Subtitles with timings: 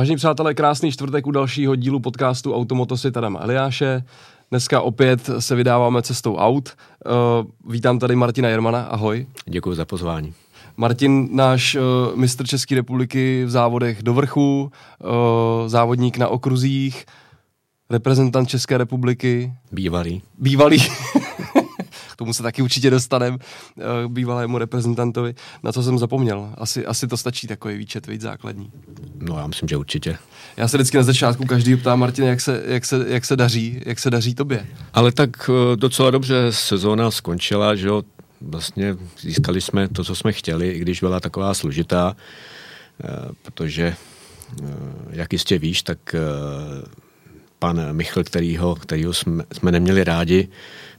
[0.00, 4.04] Vážení přátelé, krásný čtvrtek u dalšího dílu podcastu Automotosy Tadama Eliáše.
[4.50, 6.76] Dneska opět se vydáváme cestou aut.
[7.06, 9.26] Uh, vítám tady Martina Jermana, ahoj.
[9.46, 10.34] Děkuji za pozvání.
[10.76, 11.82] Martin, náš uh,
[12.16, 17.04] mistr České republiky v závodech do vrchu, uh, závodník na okruzích,
[17.90, 19.52] reprezentant České republiky.
[19.72, 20.22] Bývalý.
[20.38, 20.78] Bývalý.
[22.20, 25.34] Tomu se taky určitě dostaneme, uh, bývalému reprezentantovi.
[25.62, 26.50] Na co jsem zapomněl?
[26.54, 28.70] Asi, asi to stačí takový výčet, víc základní.
[29.18, 30.18] No já myslím, že určitě.
[30.56, 33.80] Já se vždycky na začátku každý ptá, Martin, jak se, jak, se, jak se daří,
[33.86, 34.66] jak se daří tobě.
[34.94, 38.02] Ale tak docela dobře sezóna skončila, že jo,
[38.40, 42.16] vlastně získali jsme to, co jsme chtěli, i když byla taková složitá,
[43.42, 43.96] protože,
[45.10, 45.98] jak jistě víš, tak
[47.58, 50.48] pan Michl, kterýho, kterýho jsme, jsme neměli rádi,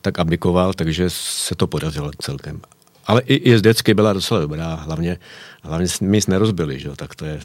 [0.01, 2.61] tak abdikoval, takže se to podařilo celkem.
[3.07, 5.17] Ale i, i jezdecky byla docela dobrá, hlavně,
[5.61, 6.89] hlavně my jsme nerozbili, že?
[6.95, 7.39] tak to je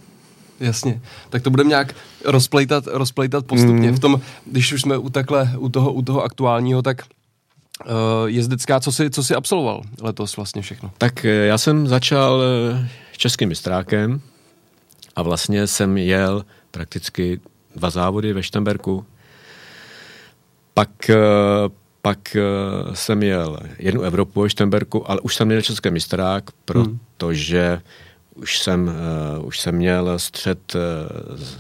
[0.61, 1.01] Jasně,
[1.31, 1.95] tak to budeme nějak
[2.25, 3.91] rozplejtat, rozplejtat postupně.
[3.91, 3.97] Mm.
[3.97, 7.03] V tom, když už jsme u takhle, u toho, u toho aktuálního, tak
[7.85, 7.93] uh,
[8.27, 10.91] jezdecká, co jsi, co jsi absolvoval letos vlastně všechno?
[10.99, 14.21] Tak eh, já jsem začal eh, českým mistrákem
[15.17, 17.41] a vlastně jsem jel prakticky
[17.77, 19.07] dva závody ve Štemberku.
[20.75, 21.11] Pak,
[22.07, 22.37] pak
[22.95, 27.81] jsem jel jednu Evropu ve Štemberku, ale už jsem měl český mistrák, protože hmm
[28.37, 28.93] už jsem,
[29.39, 30.81] uh, už jsem měl střed uh,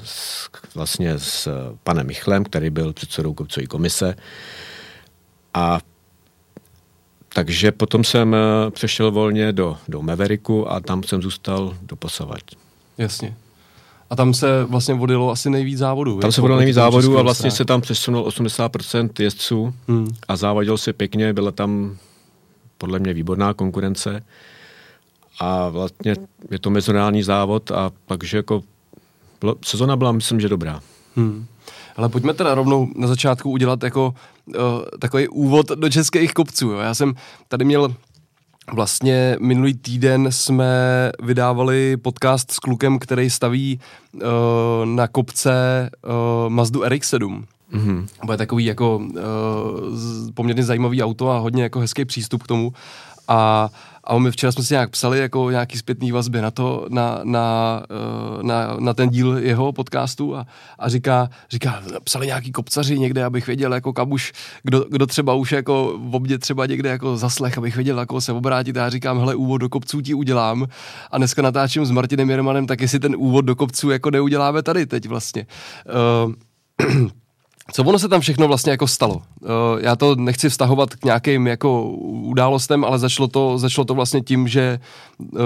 [0.05, 1.49] s, vlastně s
[1.85, 4.15] panem Michlem, který byl předsedou kopcové komise.
[5.55, 5.81] A
[7.29, 12.43] takže potom jsem uh, přešel volně do, do Maveriku a tam jsem zůstal do posavať.
[12.99, 13.37] Jasně.
[14.11, 16.19] A tam se vlastně vodilo asi nejvíc závodů.
[16.19, 20.09] Tam se vodilo nejvíc závodů a vlastně se tam přesunul 80% jezdců hmm.
[20.29, 21.97] a závodil se pěkně, byla tam
[22.79, 24.23] podle mě výborná konkurence
[25.41, 26.15] a vlastně
[26.51, 28.62] je to mezinárodní závod a takže jako
[29.41, 30.81] bylo, sezona byla, myslím, že dobrá.
[31.17, 31.47] Hmm.
[31.97, 34.15] Ale pojďme teda rovnou na začátku udělat jako
[34.47, 34.55] uh,
[34.99, 36.71] takový úvod do českých kopců.
[36.71, 36.78] Jo.
[36.78, 37.15] Já jsem
[37.49, 37.94] tady měl
[38.72, 40.66] Vlastně minulý týden jsme
[41.22, 43.81] vydávali podcast s klukem, který staví
[44.15, 44.21] uh,
[44.84, 47.44] na kopce uh, Mazdu RX-7.
[47.72, 48.06] Mm-hmm.
[48.25, 49.12] Bude takový jako uh,
[50.34, 52.72] poměrně zajímavý auto a hodně jako hezký přístup k tomu.
[53.28, 53.69] A
[54.06, 57.83] a my včera jsme si nějak psali jako nějaký zpětný vazby na to, na, na,
[57.91, 60.47] eh, na, na ten díl jeho podcastu a,
[60.78, 65.34] a říká, říká, psali nějaký kopcaři někde, abych věděl, jako kam už, kdo, kdo třeba
[65.34, 68.77] už jako v obdě třeba někde jako zaslech, abych věděl, jako se obrátit.
[68.77, 70.67] A já říkám, hele, úvod do kopců ti udělám.
[71.11, 74.87] A dneska natáčím s Martinem Jermanem, tak jestli ten úvod do kopců jako neuděláme tady
[74.87, 75.47] teď vlastně.
[76.27, 76.33] Uh,
[77.72, 79.15] Co ono se tam všechno vlastně jako stalo?
[79.15, 79.49] Uh,
[79.81, 84.49] já to nechci vztahovat k nějakým jako událostem, ale začalo to, začalo to vlastně tím,
[84.49, 84.81] že
[85.19, 85.38] uh,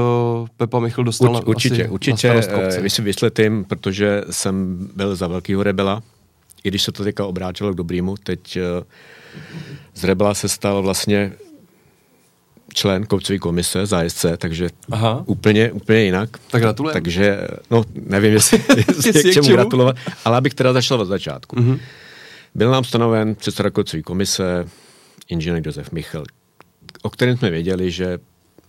[0.57, 5.27] Pepa Michl dostal Urč, Určitě, asi určitě, uh, vy si vysvětlím, protože jsem byl za
[5.27, 6.03] velkýho rebela,
[6.65, 8.85] i když se to teďka obrátilo k dobrýmu, teď uh,
[9.95, 11.33] z rebela se stal vlastně
[12.75, 15.23] člen kopcové komise za SC, takže Aha.
[15.27, 16.31] úplně, úplně jinak.
[16.51, 16.93] Tak gratulujem.
[16.93, 21.57] Takže, no, nevím, jestli, jestli k čemu gratulovat, ale abych teda začal od začátku.
[21.57, 21.79] Mm-hmm.
[22.55, 24.69] Byl nám stanoven předseda kocové komise
[25.29, 26.25] inženýr Josef Michal,
[27.03, 28.19] o kterém jsme věděli, že,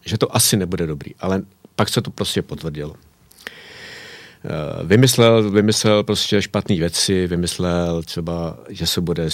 [0.06, 1.42] že to asi nebude dobrý, ale
[1.76, 2.96] pak se to prostě potvrdilo.
[4.46, 9.30] Eh, vymyslel, vymyslel prostě špatné věci, vymyslel třeba, že se bude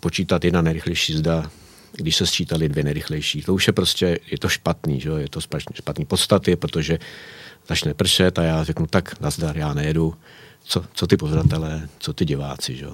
[0.00, 1.50] počítat jedna nejrychlejší zda,
[1.92, 3.42] když se sčítali dvě nejrychlejší.
[3.42, 5.10] To už je prostě, je to špatný, že?
[5.10, 5.40] je to
[5.74, 6.98] špatný podstaty, protože
[7.68, 10.14] začne pršet a já řeknu, tak nazdar, já nejedu.
[10.64, 12.86] Co, co ty pozoratelé, co ty diváci, že?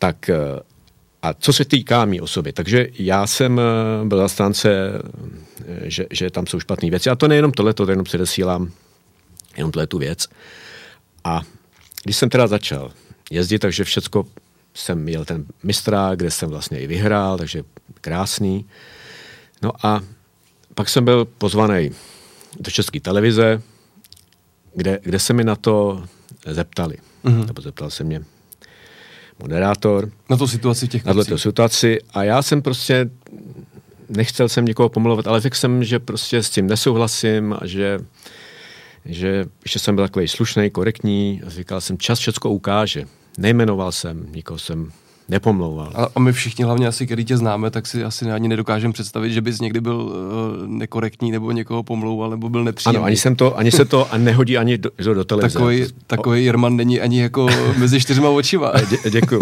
[0.00, 0.36] Tak eh,
[1.22, 3.62] a co se týká mý osoby, takže já jsem eh,
[4.04, 4.70] byl zastánce,
[5.68, 7.10] eh, že, že tam jsou špatné věci.
[7.10, 8.70] A to nejenom tohle, to jenom předesílám,
[9.56, 10.28] jenom tu věc.
[11.24, 11.42] A
[12.04, 12.92] když jsem teda začal
[13.30, 14.26] jezdit, takže všecko
[14.74, 17.62] jsem měl ten mistra, kde jsem vlastně i vyhrál, takže
[18.00, 18.66] krásný.
[19.62, 20.00] No a
[20.74, 21.90] pak jsem byl pozvaný
[22.60, 23.62] do české televize,
[24.74, 26.04] kde, kde se mi na to
[26.46, 26.96] zeptali.
[27.24, 27.46] Mm-hmm.
[27.46, 28.24] Nebo zeptal se mě
[29.42, 30.10] moderátor.
[30.30, 33.10] Na tu situaci těch Na tu situaci a já jsem prostě
[34.08, 37.98] nechtěl jsem někoho pomluvit, ale řekl jsem, že prostě s tím nesouhlasím a že,
[39.04, 43.04] že ještě jsem byl takový slušný, korektní a říkal jsem, čas všechno ukáže.
[43.38, 44.92] Nejmenoval jsem, nikoho jsem
[45.30, 45.92] nepomlouval.
[45.94, 49.32] A, a my všichni hlavně asi, který tě známe, tak si asi ani nedokážeme představit,
[49.32, 52.96] že bys někdy byl uh, nekorektní nebo někoho pomlouval nebo byl nepříjemný.
[52.96, 55.58] Ano, ani, jsem to, ani se to a nehodí ani do, do televize.
[55.58, 58.72] Takový, takový Jerman není ani jako mezi čtyřma očima.
[58.90, 59.40] Dě, děkuju.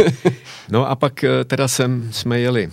[0.68, 2.70] No a pak eh, teda jsem, jsme jeli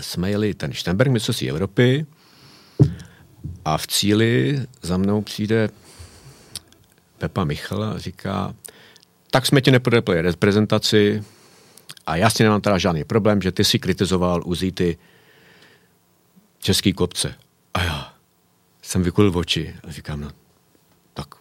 [0.00, 2.06] jsme jeli ten Štenberg mistrovství Evropy
[3.64, 5.68] a v cíli za mnou přijde
[7.18, 8.54] Pepa Michal říká,
[9.30, 11.24] tak jsme ti nepodepli reprezentaci
[12.12, 14.98] a já s tím nemám teda žádný problém, že ty si kritizoval uzíty
[16.58, 17.34] český kopce.
[17.74, 18.12] A já
[18.82, 20.30] jsem vykulil oči a říkám, no
[21.14, 21.34] tak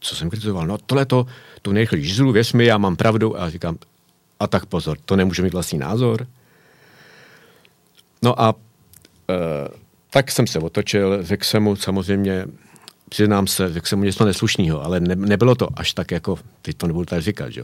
[0.00, 0.66] co jsem kritizoval?
[0.66, 1.26] No tohle to,
[1.62, 3.40] tu nejchlý žizlu, věř mi, já mám pravdu.
[3.40, 3.78] A říkám,
[4.40, 6.26] a tak pozor, to nemůže mít vlastní názor.
[8.22, 8.54] No a
[9.30, 9.34] e,
[10.10, 12.46] tak jsem se otočil, řekl jsem mu samozřejmě,
[13.08, 16.76] přiznám se, řekl jsem mu něco neslušného, ale ne, nebylo to až tak jako, teď
[16.76, 17.62] to nebudu tady říkat, že?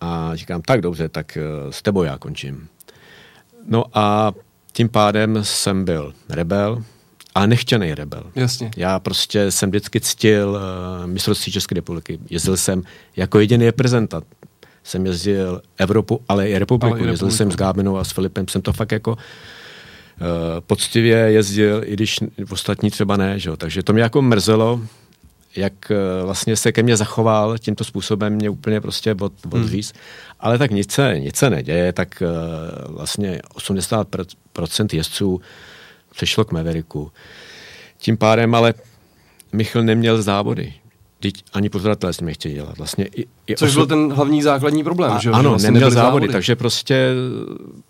[0.00, 2.68] A říkám, tak dobře, tak e, s tebou já končím.
[3.68, 4.32] No a
[4.72, 6.82] tím pádem jsem byl rebel,
[7.34, 8.22] ale nechtěný rebel.
[8.34, 8.70] Jasně.
[8.76, 12.18] Já prostě jsem vždycky ctil uh, mistrovství České republiky.
[12.30, 12.82] Jezdil jsem
[13.16, 14.24] jako jediný reprezentant.
[14.84, 16.86] Jsem jezdil Evropu, ale i republiku.
[16.86, 17.12] Ale i republiku.
[17.12, 18.48] Jezdil jsem s Gábinou a s Filipem.
[18.48, 19.16] Jsem to fakt jako uh,
[20.66, 22.18] poctivě jezdil, i když
[22.50, 23.38] ostatní třeba ne.
[23.38, 23.56] Že?
[23.56, 24.80] Takže to mě jako mrzelo,
[25.56, 29.92] jak uh, vlastně se ke mně zachoval tímto způsobem, mě úplně prostě od, odvíz.
[29.92, 30.02] Hmm.
[30.40, 35.40] Ale tak nic se, nic se neděje, tak uh, vlastně 80% jezdců
[36.14, 37.12] přešlo k Maveriku.
[37.98, 38.74] Tím pádem ale
[39.52, 40.74] Michal neměl závody.
[41.20, 42.78] Teď ani pozoratelé s nimi chtěli dělat.
[42.78, 43.78] Vlastně i, i Což oso...
[43.78, 45.30] byl ten hlavní základní problém, a, že?
[45.30, 47.10] Ano, že vlastně neměl závody, závody, takže prostě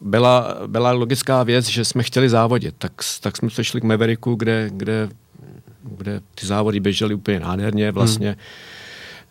[0.00, 2.74] byla, byla logická věc, že jsme chtěli závodit.
[2.78, 5.08] Tak, tak jsme přešli k Maveriku, kde, kde,
[5.90, 7.92] kde ty závody běžely úplně nádherně.
[7.92, 8.36] Vlastně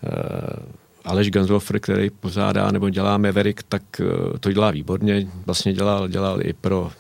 [0.02, 0.12] hmm.
[0.14, 0.66] uh,
[1.06, 5.28] Aleš Ganshofer, který pořádá nebo dělá Maverick, tak uh, to dělá výborně.
[5.46, 6.92] Vlastně dělal, dělal i pro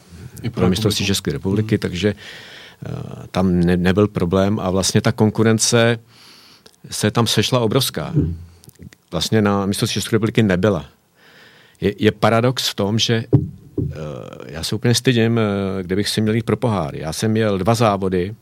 [0.44, 1.80] i pro mistrovství České republiky, mm.
[1.80, 6.00] takže uh, tam ne, nebyl problém a vlastně ta konkurence
[6.92, 8.13] se tam sešla obrovská.
[9.12, 10.86] Vlastně na mistrovství České republiky nebyla.
[11.81, 13.88] Je, je paradox v tom, že uh,
[14.46, 16.96] já se úplně stydím, uh, kde bych si měl jít pro pohár.
[16.96, 18.36] Já jsem měl dva závody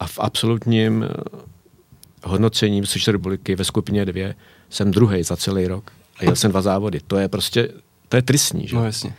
[0.00, 1.40] a v absolutním uh,
[2.24, 4.34] hodnocení České republiky ve skupině dvě
[4.70, 7.00] jsem druhý za celý rok a jel jsem dva závody.
[7.06, 7.68] To je prostě,
[8.08, 8.68] to je tristní.
[8.68, 8.76] Že?
[8.76, 9.14] No jasně.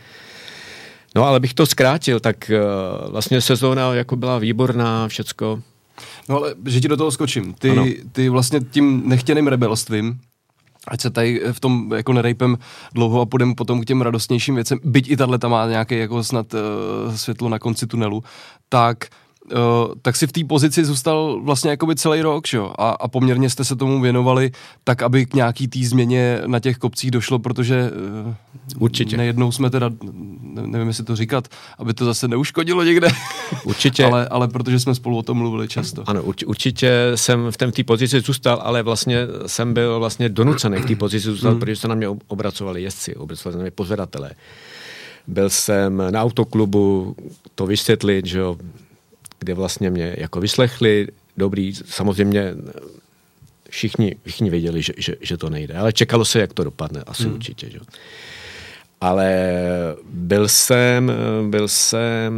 [1.14, 5.62] No ale bych to zkrátil, tak uh, vlastně sezóna jako byla výborná, všecko.
[6.28, 10.20] No ale, že ti do toho skočím, ty, ty vlastně tím nechtěným rebelstvím,
[10.88, 12.58] ať se tady v tom jako nerejpem
[12.94, 16.24] dlouho a půjdeme potom k těm radostnějším věcem, byť i tahle tam má nějaké jako
[16.24, 18.24] snad uh, světlo na konci tunelu,
[18.68, 19.24] tak Uh,
[20.02, 22.72] tak si v té pozici zůstal vlastně jakoby celý rok, čo?
[22.78, 24.50] A, a poměrně jste se tomu věnovali
[24.84, 27.90] tak, aby k nějaký té změně na těch kopcích došlo, protože
[28.26, 28.34] uh,
[28.78, 29.16] Určitě.
[29.16, 29.90] nejednou jsme teda,
[30.66, 31.48] nevím, jestli to říkat,
[31.78, 33.08] aby to zase neuškodilo někde.
[33.64, 34.04] Určitě.
[34.06, 36.02] ale, ale protože jsme spolu o tom mluvili často.
[36.06, 40.86] Ano, urč, určitě jsem v té pozici zůstal, ale vlastně jsem byl vlastně donucený v
[40.86, 41.60] té pozici zůstat, hmm.
[41.60, 44.30] protože se na mě obracovali jezdci, obracovali na mě pozvedatelé.
[45.26, 47.16] Byl jsem na autoklubu
[47.54, 48.56] to vysvětlit, že jo,
[49.38, 52.54] kde vlastně mě jako vyslechli, dobrý, samozřejmě
[53.70, 57.22] všichni, všichni věděli, že, že, že to nejde, ale čekalo se, jak to dopadne, asi
[57.22, 57.34] hmm.
[57.34, 57.70] určitě.
[57.70, 57.78] Že?
[59.00, 59.52] Ale
[60.10, 61.12] byl jsem,
[61.50, 62.32] byl jsem,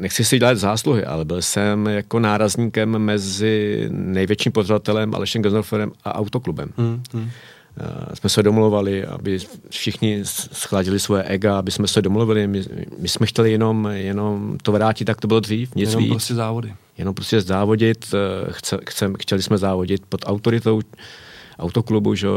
[0.00, 6.14] nechci si dělat zásluhy, ale byl jsem jako nárazníkem mezi největším pořadatelem Alešem Gaznorferem a
[6.14, 6.72] autoklubem.
[6.76, 7.02] Hmm.
[7.12, 7.30] Hmm.
[7.80, 9.38] Eh, jsme se domluvali, aby
[9.70, 10.20] všichni
[10.52, 12.46] schladili svoje ega, aby jsme se domluvili.
[12.46, 12.62] My,
[12.98, 16.12] my jsme chtěli jenom, jenom to vrátit, tak to bylo dřív, nic jenom víc.
[16.12, 16.74] prostě závody.
[16.98, 18.14] Jenom prostě závodit.
[18.14, 20.80] Eh, chce, chce, chtěli jsme závodit pod autoritou
[21.58, 22.28] autoklubu, že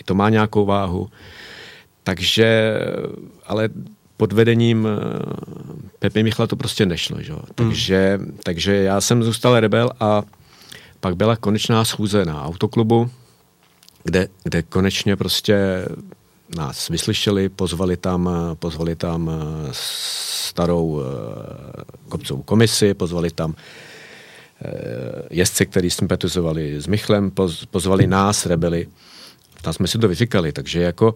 [0.00, 1.08] i to má nějakou váhu.
[2.02, 2.78] Takže,
[3.46, 3.68] ale
[4.16, 4.98] pod vedením eh,
[5.98, 7.22] Pepe Michla to prostě nešlo.
[7.22, 7.32] Že?
[7.54, 8.38] Takže, hmm.
[8.42, 10.22] takže já jsem zůstal rebel a
[11.00, 13.10] pak byla konečná schůze na autoklubu,
[14.06, 15.86] kde, kde konečně prostě
[16.56, 21.04] nás vyslyšeli, pozvali tam, pozvali tam eh, starou eh,
[22.08, 27.32] kopcovou komisi, pozvali tam eh, jezdce, který sympatizovali s Michlem,
[27.70, 28.88] pozvali nás, rebeli.
[29.62, 31.14] Tam jsme si to vyříkali, takže jako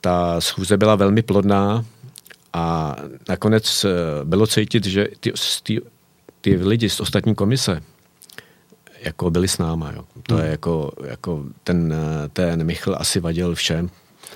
[0.00, 1.84] ta schůze byla velmi plodná
[2.52, 2.96] a
[3.28, 3.86] nakonec
[4.24, 5.80] bylo cítit, že ty, ty,
[6.40, 7.80] ty lidi z ostatní komise,
[9.04, 9.92] jako byli s náma.
[9.96, 10.04] Jo.
[10.22, 10.44] To hmm.
[10.44, 11.94] je jako, jako ten,
[12.32, 13.90] ten Michl asi vadil všem.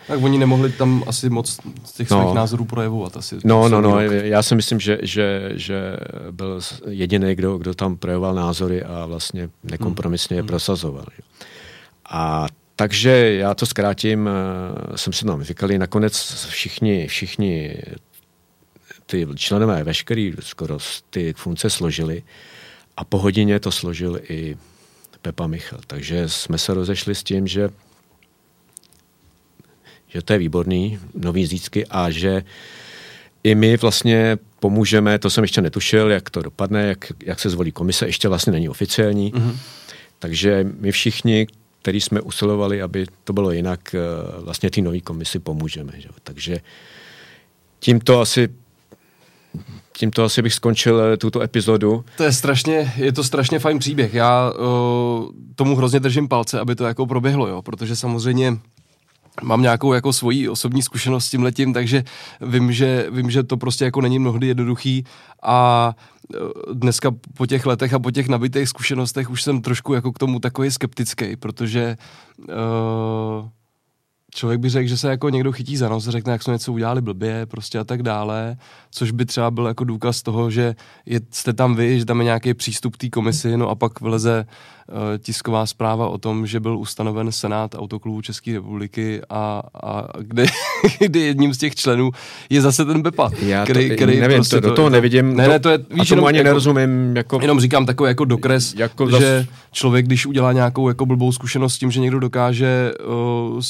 [0.06, 2.22] Tak oni nemohli tam asi moc z těch no.
[2.22, 3.16] svých názorů projevovat.
[3.16, 5.96] Asi no, no, no, já si myslím, že, že, že
[6.30, 10.48] byl jediný, kdo, kdo tam projevoval názory a vlastně nekompromisně je hmm.
[10.48, 11.04] prosazoval.
[11.18, 11.46] Jo.
[12.10, 12.46] A
[12.76, 17.82] takže já to zkrátím, eh, jsem si tam říkali, nakonec všichni, všichni
[19.06, 20.78] ty členové veškerý skoro
[21.10, 22.22] ty funkce složili
[22.96, 24.56] a po hodině to složil i
[25.22, 25.80] Pepa Michal.
[25.86, 27.68] Takže jsme se rozešli s tím, že,
[30.08, 32.44] že to je výborný, nový zítřky a že
[33.42, 37.72] i my vlastně pomůžeme, to jsem ještě netušil, jak to dopadne, jak, jak se zvolí
[37.72, 39.32] komise, ještě vlastně není oficiální.
[39.32, 39.56] Mm-hmm.
[40.18, 41.46] Takže my všichni,
[41.82, 44.00] který jsme usilovali, aby to bylo jinak, eh,
[44.40, 45.92] vlastně ty nové komisi pomůžeme.
[45.98, 46.08] Že?
[46.22, 46.60] Takže
[47.78, 48.48] tímto asi
[49.96, 52.04] tímto asi bych skončil eh, tuto epizodu.
[52.16, 54.14] To je strašně, je to strašně fajn příběh.
[54.14, 58.58] Já uh, tomu hrozně držím palce, aby to jako proběhlo, jo, protože samozřejmě
[59.42, 62.04] mám nějakou jako svoji osobní zkušenost s tím letím, takže
[62.40, 65.04] vím že, vím, že to prostě jako není mnohdy jednoduchý
[65.42, 65.92] a
[66.34, 66.38] eh,
[66.72, 70.40] dneska po těch letech a po těch nabitých zkušenostech už jsem trošku jako k tomu
[70.40, 71.96] takový skeptický, protože
[72.48, 73.48] uh,
[74.34, 77.00] člověk by řekl, že se jako někdo chytí za nos, řekne, jak jsme něco udělali
[77.00, 78.56] blbě, prostě a tak dále,
[78.90, 80.74] což by třeba byl jako důkaz toho, že
[81.06, 84.46] je, jste tam vy, že tam je nějaký přístup té komisi, no a pak vleze
[84.88, 90.46] uh, tisková zpráva o tom, že byl ustanoven Senát Autoklubu České republiky a, a kde,
[90.98, 92.10] kde jedním z těch členů
[92.50, 93.30] je zase ten Bepa.
[93.42, 95.36] Já který, to, který nevím, prostě to, do toho nevidím.
[95.36, 97.16] Ne, ne, to je, víš, jenom, ani jako, nerozumím.
[97.16, 99.54] Jako, jenom říkám takový jako dokres, jako že zas...
[99.72, 103.60] člověk, když udělá nějakou jako blbou zkušenost s tím, že někdo dokáže uh,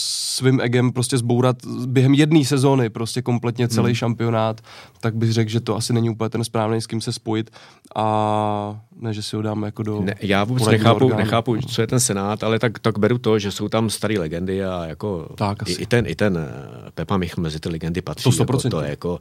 [0.46, 3.94] svým egem prostě zbourat během jedné sezóny prostě kompletně celý hmm.
[3.94, 4.60] šampionát,
[5.00, 7.50] tak bych řekl, že to asi není úplně ten správný, s kým se spojit
[7.96, 10.00] a ne, že si ho dáme jako do...
[10.00, 13.52] Ne, já vůbec nechápu, nechápu, co je ten Senát, ale tak, tak beru to, že
[13.52, 17.36] jsou tam staré legendy a jako tak, i, i, ten, i ten eh, Pepa Mich
[17.36, 18.22] mezi ty legendy patří.
[18.22, 18.44] To 100%.
[18.44, 19.20] Jako, to je jako,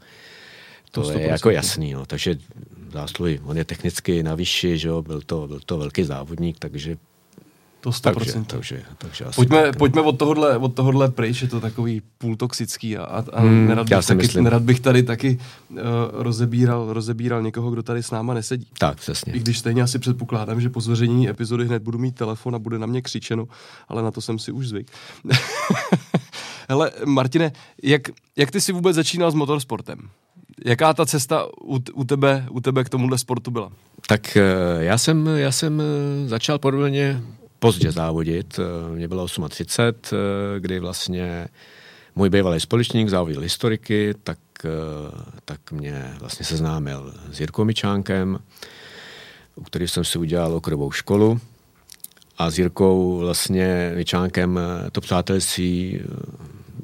[0.91, 2.05] to, je jako jasný, no.
[2.05, 2.35] takže
[2.93, 6.97] zásluhy, on je technicky na vyšší, že jo, byl to, byl to velký závodník, takže
[7.85, 8.13] to 100%.
[8.13, 12.01] Takže, takže, takže asi pojďme, tak, pojďme od tohohle, od tohohle pryč, je to takový
[12.17, 15.37] půl toxický a, a hmm, nerad, bych taky, nerad bych tady taky
[15.69, 15.77] uh,
[16.11, 18.67] rozebíral, rozebíral někoho, kdo tady s náma nesedí.
[18.77, 19.33] Tak, přesně.
[19.33, 22.79] I když stejně asi předpokládám, že po zveřejnění epizody hned budu mít telefon a bude
[22.79, 23.47] na mě křičeno,
[23.87, 24.91] ale na to jsem si už zvyk.
[26.69, 27.51] Hele, Martine,
[27.83, 28.01] jak,
[28.35, 29.99] jak ty jsi vůbec začínal s motorsportem?
[30.65, 33.71] Jaká ta cesta u, u, tebe, u tebe k tomuhle sportu byla?
[34.07, 34.43] Tak eh,
[34.79, 37.21] já jsem, já jsem eh, začal podobně
[37.59, 38.59] pozdě závodit.
[38.59, 41.47] Eh, mě bylo 38, eh, kdy vlastně
[42.15, 44.69] můj bývalý společník závodil historiky, tak, eh,
[45.45, 48.39] tak mě vlastně seznámil s Jirkou Mičánkem,
[49.55, 51.39] u kterých jsem si udělal okrovou školu.
[52.37, 54.59] A s Jirkou vlastně Mičánkem
[54.91, 56.01] to přátelství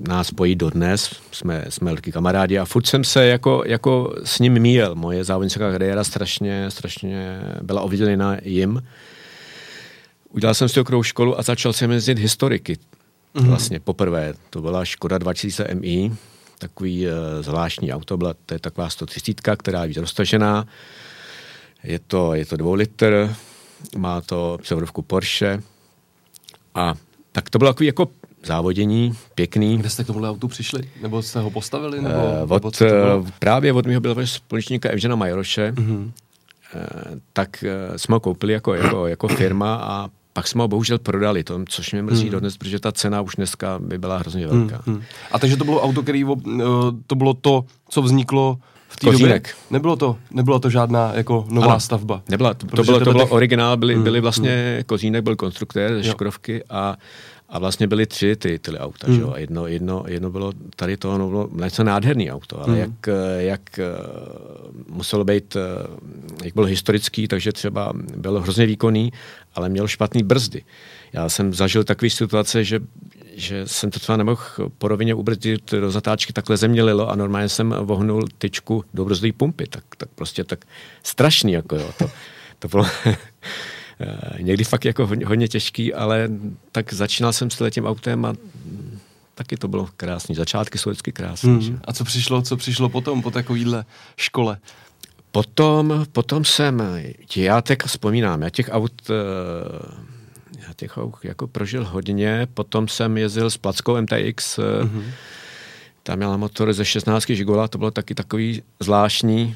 [0.07, 4.59] nás spojí dodnes, jsme, jsme velký kamarádi a furt jsem se jako, jako s ním
[4.59, 4.95] míjel.
[4.95, 8.81] Moje závodnická kariéra strašně, strašně byla oviděna jim
[10.31, 12.77] udělal jsem si okrou školu a začal jsem jezdit historiky.
[13.35, 13.47] Mm-hmm.
[13.47, 14.33] Vlastně poprvé.
[14.49, 16.11] To byla Škoda 2000 MI,
[16.59, 20.65] takový uh, zvláštní auto, byla, to je taková 130, která je víc roztažená.
[21.83, 23.35] Je to, je to dvou litr,
[23.97, 25.61] má to převodovku Porsche
[26.75, 26.93] a
[27.31, 28.07] tak to bylo takový jako
[28.43, 29.77] závodění, pěkný.
[29.77, 30.89] Kde jste k tomuhle autu přišli?
[31.01, 32.01] Nebo jste ho postavili?
[32.01, 36.01] Nebo, uh, od, nebo právě od mého bylo společníka Evžena Majoroše, mm-hmm.
[36.05, 36.11] uh,
[37.33, 41.43] tak uh, jsme ho koupili jako, jako, jako firma a pak jsme ho bohužel prodali,
[41.43, 42.31] to, což mě mrzí hmm.
[42.31, 44.81] dodnes, protože ta cena už dneska by byla hrozně velká.
[44.85, 44.95] Hmm.
[44.95, 45.03] Hmm.
[45.31, 46.63] A takže to bylo auto, který eh,
[47.07, 48.57] to bylo to, co vzniklo
[48.89, 49.41] v té době?
[49.69, 52.21] Nebylo to, nebylo to žádná jako nová ano, stavba?
[52.29, 53.31] Nebyla, to, to bylo, to bylo těch...
[53.31, 54.03] originál, byly, hmm.
[54.03, 54.83] byly vlastně, hmm.
[54.83, 56.95] Kozínek byl konstruktér ze Škodovky a
[57.51, 59.15] a vlastně byly tři ty, ty auta, hmm.
[59.15, 59.33] že jo?
[59.37, 62.77] Jedno, jedno, jedno bylo tady to, no, bylo něco nádherný auto, ale hmm.
[62.77, 63.85] jak, jak eh,
[64.89, 65.59] muselo být, eh,
[66.43, 69.13] jak byl historický, takže třeba byl hrozně výkonný,
[69.55, 70.63] ale měl špatný brzdy.
[71.13, 72.79] Já jsem zažil takové situace, že
[73.35, 74.41] že jsem to třeba nemohl
[74.77, 79.33] po rovině ubrzdit do zatáčky, takhle země lilo a normálně jsem vohnul tyčku do brzdové
[79.33, 80.65] pumpy, tak, tak prostě tak
[81.03, 82.09] strašný, jako jo, to,
[82.59, 82.85] to bylo
[84.39, 86.29] někdy fakt jako hodně, hodně těžký, ale
[86.71, 88.33] tak začínal jsem s tím autem a
[89.35, 90.35] taky to bylo krásný.
[90.35, 91.51] Začátky jsou vždycky krásné.
[91.51, 91.79] Hmm.
[91.83, 93.85] A co přišlo, co přišlo potom, po takovýhle
[94.17, 94.57] škole?
[95.31, 96.83] Potom, potom jsem,
[97.35, 99.13] já teď vzpomínám, já těch aut, eh,
[100.67, 105.03] já těch aut jako prožil hodně, potom jsem jezdil s plackou MTX, mm-hmm.
[106.03, 109.55] tam měla motor ze 16 žigola, to bylo taky takový zvláštní,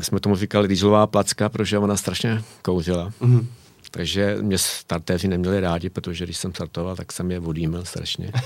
[0.00, 3.12] jsme tomu říkali dieselová placka, protože ona strašně kouřila.
[3.20, 3.46] Mm-hmm.
[3.90, 8.32] Takže mě startéři neměli rádi, protože když jsem startoval, tak jsem je vodímil strašně.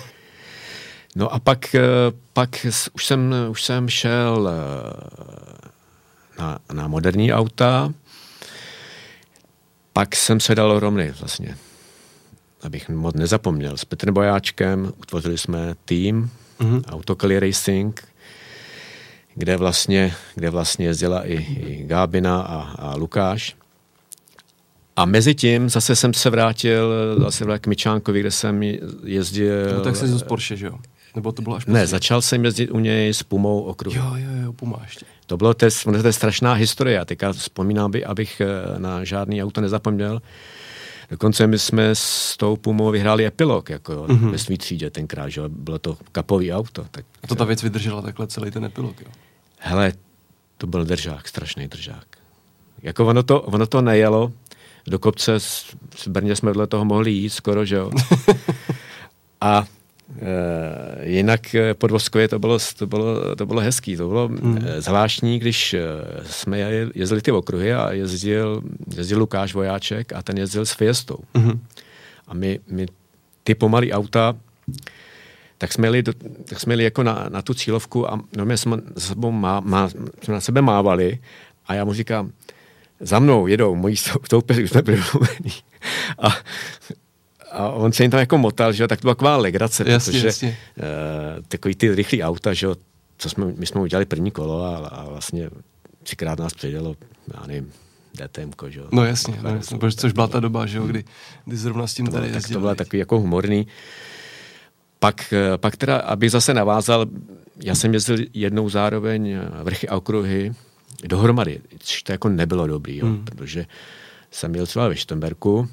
[1.19, 1.81] No a pak, eh,
[2.33, 5.69] pak už, jsem, už jsem šel eh,
[6.39, 7.93] na, na moderní auta,
[9.93, 11.57] pak jsem se dal Romny vlastně,
[12.63, 13.77] abych moc nezapomněl.
[13.77, 16.83] S Petrem Bojáčkem utvořili jsme tým mm-hmm.
[16.89, 18.09] Autocali Racing,
[19.37, 23.57] kde vlastně, kde vlastně jezdila i, i Gábina a, a Lukáš.
[24.97, 28.63] A mezi tím zase jsem se vrátil zase k Mičánkovi, kde jsem
[29.05, 29.75] jezdil...
[29.75, 30.79] No, tak jsi z Porsche, že jo?
[31.15, 33.97] Nebo to bylo až Ne, začal jsem jezdit u něj s Pumou okruhu.
[33.97, 35.07] Jo, jo, jo, Puma ještě.
[35.27, 35.67] To bylo to,
[36.03, 36.97] to je strašná historie.
[36.97, 40.23] Já teďka vzpomínám, by, abych eh, na žádný auto nezapomněl.
[41.11, 44.31] Dokonce my jsme s tou Pumou vyhráli epilog, jako mm-hmm.
[44.31, 46.87] ve svý třídě tenkrát, že bylo to kapový auto.
[46.91, 49.07] Tak, A to ta věc vydržela takhle celý ten epilog, jo?
[49.59, 49.93] Hele,
[50.59, 52.07] to byl držák, strašný držák.
[52.83, 54.33] Jako ono to, ono to nejelo,
[54.87, 55.39] do kopce
[55.95, 57.91] v Brně jsme vedle toho mohli jít skoro, že jo.
[59.41, 59.65] A
[61.03, 64.59] jinak eh, pod Voskově to bylo, to, bylo, to bylo hezký, to bylo hmm.
[64.67, 65.77] Eh, zvláštní, když
[66.23, 66.59] jsme
[66.95, 68.63] jezdili ty okruhy a jezdil,
[68.97, 71.19] jezdil Lukáš Vojáček a ten jezdil s Fiestou.
[71.35, 71.61] Hmm.
[72.29, 72.87] A my, my
[73.45, 74.37] ty pomalý auta,
[75.59, 76.13] tak jsme jeli, do,
[76.45, 79.89] tak jsme jeli jako na, na tu cílovku a no, my jsme, sebou má, má,
[80.23, 81.19] jsme na sebe mávali
[81.67, 82.33] a já mu říkám,
[83.01, 83.97] za mnou jedou moji
[84.31, 85.03] soupeři, už jsme byli
[86.19, 86.29] a,
[87.57, 90.27] a on se jim tam jako motal, že tak to byla taková legrace, jasně, protože
[90.27, 90.57] jasně.
[90.77, 92.69] Uh, takový ty rychlý auta, že
[93.19, 95.51] co jsme, my jsme udělali první kolo a, a vlastně
[96.03, 96.97] třikrát nás předjelo,
[97.35, 97.73] já nevím,
[98.13, 98.89] DTM, že jo.
[98.93, 101.05] No jasně, no, jasně protože což byla ta doba, že jo, kdy,
[101.45, 102.43] kdy zrovna s tím to tady jezdili.
[102.43, 103.67] Tak to bylo takový jako humorný.
[104.99, 107.07] Pak, eh, pak teda, aby zase navázal,
[107.63, 110.55] já jsem jezdil jednou zároveň vrchy a okruhy,
[111.05, 113.25] dohromady, což to jako nebylo dobrý, jo, hmm.
[113.25, 113.67] protože
[114.31, 115.69] jsem jel třeba ve Štemberku,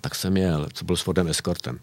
[0.00, 1.78] tak jsem jel, co byl s Fordem Escortem,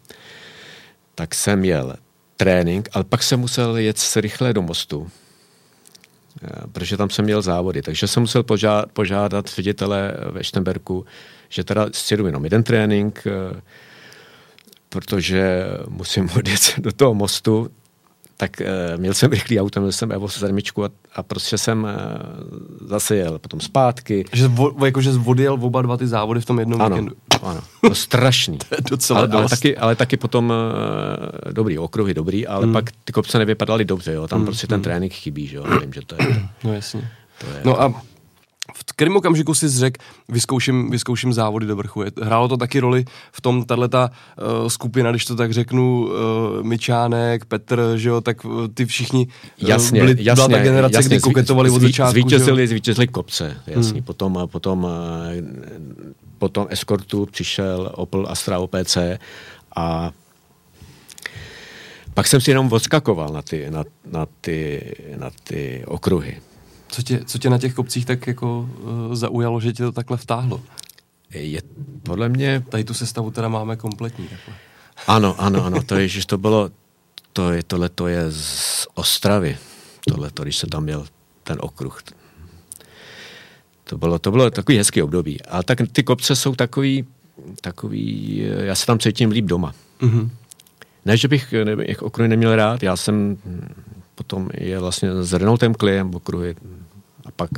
[1.14, 1.96] tak jsem jel
[2.36, 5.10] trénink, ale pak jsem musel jet se rychle do mostu,
[6.42, 11.06] eh, protože tam jsem měl závody, takže jsem musel požádat, požádat ředitele ve Štemberku,
[11.48, 13.60] že teda sjedu jenom jeden trénink, eh,
[14.88, 17.70] protože musím odjet do toho mostu,
[18.36, 22.88] tak uh, měl jsem rychlý auto, měl jsem Evo 7 a, a prostě jsem uh,
[22.88, 24.24] zase jel potom zpátky.
[24.32, 27.16] Že, vo, jako, že odjel oba dva ty závody v tom jednom ano, víkendu.
[27.42, 28.58] Ano, to strašný.
[28.68, 29.38] to je docela ale, dost.
[29.40, 32.72] ale, taky, ale taky potom uh, dobrý, okruhy dobrý, ale hmm.
[32.72, 34.28] pak ty kopce nevypadaly dobře, jo.
[34.28, 34.46] tam hmm.
[34.46, 34.84] prostě ten hmm.
[34.84, 36.42] trénink chybí, že jo, nevím, že to je.
[36.64, 37.08] No jasně.
[37.38, 38.02] To je, no a
[38.76, 42.04] v kterém okamžiku si řekl, vyzkouším, vyzkouším závody do vrchu.
[42.22, 46.12] Hrálo to taky roli v tom, tato uh, skupina, když to tak řeknu, uh,
[46.62, 51.08] Myčánek, Petr, že jo, tak uh, ty všichni jasně, byli, jasně, byla ta generace, jasně,
[51.08, 52.12] kdy koketovali od začátku.
[52.12, 53.92] Zvítězili, zvítězili kopce, jasně.
[53.92, 54.02] Hmm.
[54.02, 54.88] Potom, potom,
[56.38, 58.98] potom eskortu přišel Opel Astra OPC
[59.76, 60.10] a
[62.14, 66.40] pak jsem si jenom odskakoval na ty, na, na ty, na ty okruhy.
[66.94, 70.16] Co tě, co tě na těch kopcích tak jako uh, zaujalo, že tě to takhle
[70.16, 70.60] vtáhlo?
[71.30, 71.62] Je,
[72.02, 72.64] podle mě...
[72.68, 74.28] Tady tu sestavu teda máme kompletní.
[74.28, 74.54] Takhle.
[75.06, 76.70] Ano, ano, ano, to je, že to bylo,
[77.32, 79.58] to je, tohle to je z Ostravy,
[80.08, 81.06] tohle to, když se tam měl
[81.42, 82.02] ten okruh.
[83.84, 85.42] To bylo, to bylo takový hezký období.
[85.42, 87.04] Ale tak ty kopce jsou takový,
[87.60, 89.74] takový, já se tam cítím líp doma.
[90.00, 90.30] Mm-hmm.
[91.04, 93.36] Ne, že bych ne, jak okruhy neměl rád, já jsem
[94.14, 96.56] potom je vlastně s Renaultem Cliem okruhy
[97.26, 97.50] a pak,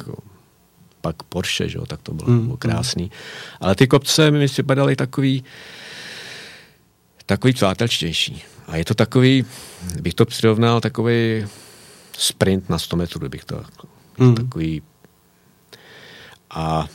[1.00, 2.44] pak Porsche, že jo, tak to bylo, mm.
[2.44, 3.11] bylo krásný.
[3.61, 5.44] Ale ty kopce mi připadaly takový,
[7.26, 8.42] takový přátelštější.
[8.66, 9.44] A je to takový,
[10.00, 11.46] bych to přirovnal, takový
[12.18, 13.62] sprint na 100 metrů, bych to
[14.18, 14.35] mm.
[14.35, 14.83] takový
[16.50, 16.87] a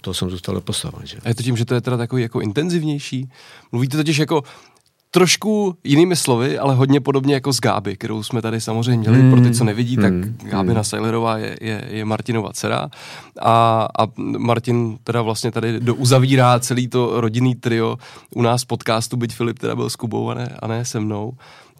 [0.00, 1.06] to jsem zůstal doposavat.
[1.06, 1.16] Že?
[1.24, 3.30] A je to tím, že to je teda takový jako intenzivnější?
[3.72, 4.42] Mluvíte totiž jako
[5.16, 9.22] trošku jinými slovy, ale hodně podobně jako s Gáby, kterou jsme tady samozřejmě měli.
[9.22, 9.30] Mm.
[9.30, 10.38] Pro ty, co nevidí, tak mm.
[10.42, 10.84] Gábina mm.
[10.84, 12.88] Seilerová je, je, je Martinova dcera
[13.40, 14.06] a, a
[14.38, 17.96] Martin teda vlastně tady do, uzavírá celý to rodinný trio
[18.34, 21.32] u nás podcastu, byť Filip teda byl s Kubou a ne, a ne se mnou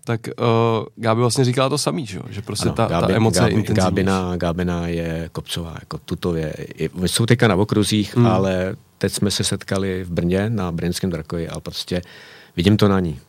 [0.04, 3.40] tak uh, Gáby vlastně říkala to samý, že, že prostě ano, ta, Gáby, ta emoce
[3.40, 3.84] Gáby, je intenzivní.
[3.84, 6.54] Gábina, Gábina je kopcová, jako tutově.
[7.06, 8.26] Jsou teďka na okruzích, mm.
[8.26, 12.02] ale teď jsme se setkali v Brně na Brněnském drakoji a prostě
[12.56, 13.20] vidím to na ní.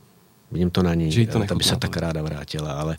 [0.51, 2.97] Vidím to na ní, že to by se tak ráda vrátila, ale,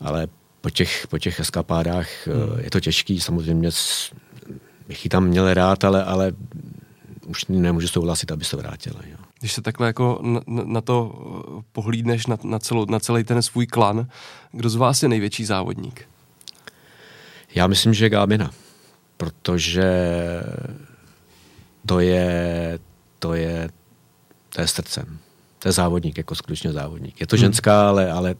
[0.00, 0.28] ale
[0.60, 2.60] po těch, po těch eskapádách hmm.
[2.60, 3.70] je to těžký, samozřejmě
[4.88, 6.32] bych ji tam měl rád, ale, ale
[7.26, 9.00] už nemůžu souhlasit, aby se vrátila.
[9.10, 9.16] Jo.
[9.40, 11.12] Když se takhle jako na, na to
[11.72, 14.08] pohlídneš, na, na, celou, na celý ten svůj klan,
[14.52, 16.08] kdo z vás je největší závodník?
[17.54, 18.50] Já myslím, že Gábina,
[19.16, 19.90] protože
[21.86, 22.78] to je,
[23.18, 23.68] to je,
[24.48, 25.18] to je srdcem
[25.64, 27.20] to je závodník, jako skutečně závodník.
[27.20, 27.40] Je to hmm.
[27.40, 27.88] ženská, hmm.
[27.88, 28.34] ale, ale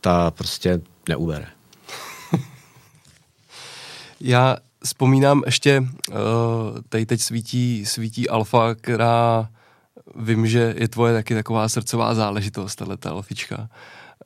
[0.00, 1.46] ta prostě neubere.
[4.20, 6.16] Já vzpomínám ještě, uh,
[6.88, 9.48] tady teď svítí, svítí Alfa, která
[10.16, 13.68] vím, že je tvoje taky taková srdcová záležitost, tahle ta Alfička.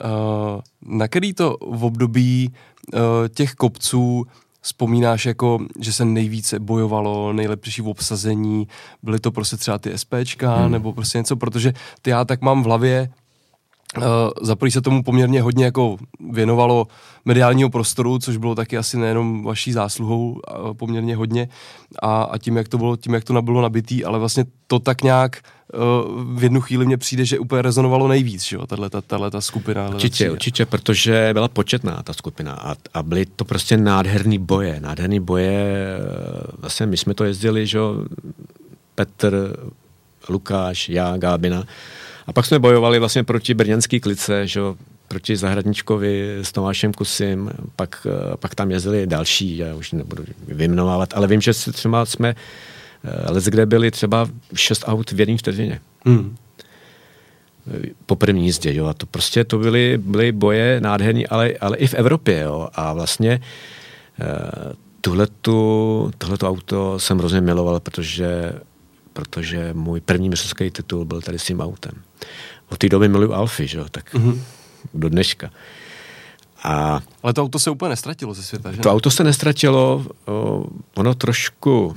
[0.04, 0.60] Uh,
[0.98, 2.54] na který to v období
[2.94, 4.26] uh, těch kopců
[4.64, 8.68] vzpomínáš jako, že se nejvíce bojovalo, nejlepší v obsazení,
[9.02, 10.72] byly to prostě třeba ty SPčka, hmm.
[10.72, 11.72] nebo prostě něco, protože
[12.02, 13.08] ty já tak mám v hlavě
[14.42, 15.96] za se tomu poměrně hodně jako
[16.30, 16.86] věnovalo
[17.24, 20.40] mediálního prostoru, což bylo taky asi nejenom vaší zásluhou
[20.76, 21.48] poměrně hodně.
[22.02, 25.02] A, a tím, jak to bylo, tím, jak to bylo nabitý, ale vlastně to tak
[25.02, 25.42] nějak
[26.34, 28.66] v jednu chvíli mně přijde, že úplně rezonovalo nejvíc, že jo,
[29.06, 29.88] tahle, ta skupina.
[29.88, 35.20] Určitě, určitě, protože byla početná ta skupina a, a byly to prostě nádherný boje, nádherný
[35.20, 35.98] boje,
[36.58, 38.04] vlastně my jsme to jezdili, že jo,
[38.94, 39.56] Petr,
[40.28, 41.64] Lukáš, já, Gábina,
[42.26, 44.76] a pak jsme bojovali vlastně proti brněnský klice, že jo,
[45.08, 48.06] proti Zahradničkovi s Tomášem Kusím, pak,
[48.40, 52.34] pak tam jezdili další, já už nebudu vyjmenovávat, ale vím, že třeba jsme
[53.30, 55.80] let, kde byli třeba šest aut v jedné vteřině.
[56.04, 56.36] Hmm.
[58.06, 58.86] Po první jízdě, jo.
[58.86, 62.68] A to prostě to byly, byly boje nádherný, ale, ale i v Evropě, jo.
[62.74, 63.40] A vlastně
[64.20, 68.52] eh, tuhletu, tohleto auto jsem hrozně miloval, protože,
[69.12, 71.92] protože můj první mistrovský titul byl tady s tím autem.
[72.68, 74.38] Od té doby miluju Alfy, že jo, tak mm-hmm.
[74.94, 75.50] do dneška.
[76.62, 78.80] A Ale to auto se úplně nestratilo ze světa, že?
[78.80, 80.06] To auto se nestratilo,
[80.94, 81.96] ono trošku,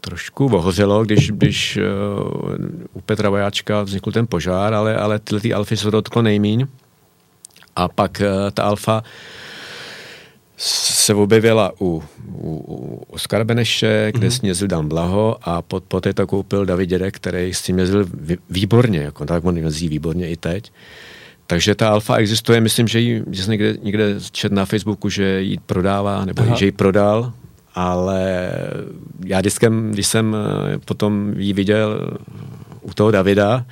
[0.00, 2.54] trošku ohořelo, když, když uh,
[2.92, 6.66] u Petra Vojáčka vznikl ten požár, ale, ale tyhle ty Alfy se dotklo nejmíň.
[7.76, 9.02] A pak uh, ta Alfa
[10.56, 14.40] se objevila u, u, u Oskara Beneše, kde mm-hmm.
[14.40, 18.06] s jezdil Dan Blaho a pot, poté to koupil David Dědek, který s tím jezdil
[18.50, 20.72] výborně, jako, tak on jezdí výborně i teď.
[21.46, 23.00] Takže ta alfa existuje, myslím, že
[23.32, 26.56] jsem někde, někde čet na Facebooku, že ji prodává, nebo Aha.
[26.56, 27.32] že ji prodal,
[27.74, 28.52] ale
[29.26, 32.18] já diskem, když jsem eh, potom ji viděl
[32.80, 33.64] u toho Davida,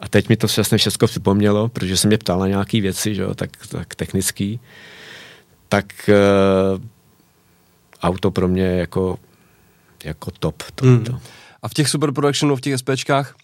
[0.00, 3.22] a teď mi to vlastně všechno připomnělo, protože jsem mě ptal na nějaké věci, že
[3.22, 4.60] jo, tak, tak technický,
[5.68, 6.82] tak uh,
[8.02, 9.18] auto pro mě jako,
[10.04, 10.62] jako top.
[10.74, 11.04] To, hmm.
[11.04, 11.20] to.
[11.62, 13.34] A v těch super productionů, v těch SPčkách,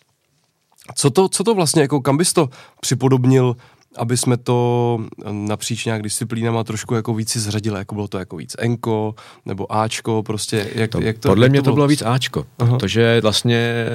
[0.94, 2.48] co to, co to vlastně, jako kam bys to
[2.80, 3.56] připodobnil
[3.98, 8.36] aby jsme to napříč nějak disciplínama trošku jako víc si zřadili, jako bylo to jako
[8.36, 9.14] víc Enko
[9.46, 12.46] nebo Ačko, prostě jak to, jak to Podle jak mě to bylo, bylo víc Ačko,
[12.58, 12.76] Aha.
[12.76, 13.86] protože vlastně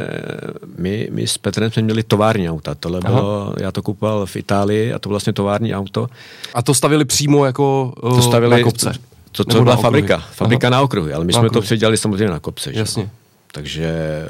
[0.78, 3.16] my, my s Petrem jsme měli tovární auta, tohle Aha.
[3.16, 6.08] bylo, já to kupoval v Itálii a to vlastně tovární auto.
[6.54, 8.94] A to stavili přímo jako to stavili, na kopce?
[9.32, 10.78] To, to, to byla fabrika, fabrika Aha.
[10.78, 11.62] na okruhy, ale my na jsme okruhy.
[11.62, 12.72] to předělali samozřejmě na kopce.
[12.74, 13.04] Jasně.
[13.04, 13.10] Že?
[13.52, 14.26] Takže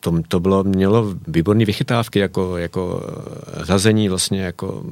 [0.00, 4.84] to, to bylo, mělo výborné vychytávky, jako, jako eh, řazení vlastně, jako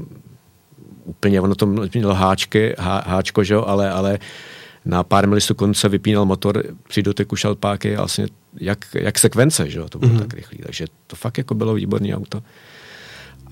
[1.05, 4.19] úplně, ono to mělo háčky, há, háčko, že jo, ale, ale
[4.85, 8.27] na pár milisů konce vypínal motor při doteku šalpáky a vlastně
[8.61, 10.19] jak, jak sekvence, že jo, to bylo mm-hmm.
[10.19, 10.59] tak rychlé.
[10.63, 12.43] Takže to fakt jako bylo výborné auto.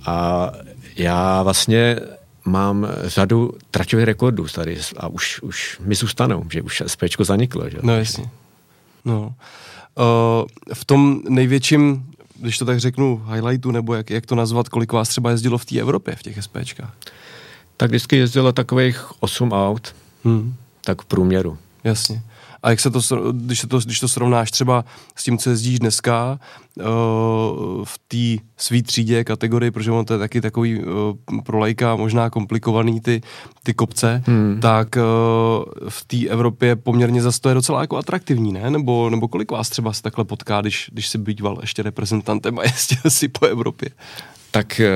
[0.06, 0.52] A
[0.96, 1.96] já vlastně
[2.44, 7.70] mám řadu traťových rekordů tady a už, už mi zůstanou, že už SPčko zaniklo.
[7.70, 7.78] Že?
[7.82, 8.30] No jasně.
[9.04, 9.34] No.
[9.98, 12.06] Uh, v tom největším,
[12.40, 15.64] když to tak řeknu, highlightu, nebo jak, jak to nazvat, kolik vás třeba jezdilo v
[15.64, 16.94] té Evropě, v těch SPčkách?
[17.76, 20.54] Tak vždycky jezdilo takových 8 aut, hmm.
[20.84, 21.58] tak v průměru.
[21.84, 22.22] Jasně.
[22.66, 23.00] A jak se to,
[23.32, 24.84] když, se to, když to srovnáš třeba
[25.16, 26.38] s tím, co jezdíš dneska
[26.76, 26.84] uh,
[27.84, 32.30] v té své třídě kategorii, protože on to je taky takový uh, pro lajka možná
[32.30, 33.20] komplikovaný ty,
[33.62, 34.58] ty kopce, hmm.
[34.60, 38.70] tak uh, v té Evropě poměrně zase to je docela jako atraktivní, ne?
[38.70, 42.62] Nebo, nebo kolik vás třeba se takhle potká, když, když si býval ještě reprezentantem a
[42.64, 43.88] jezdil si po Evropě?
[44.50, 44.90] Tak eh,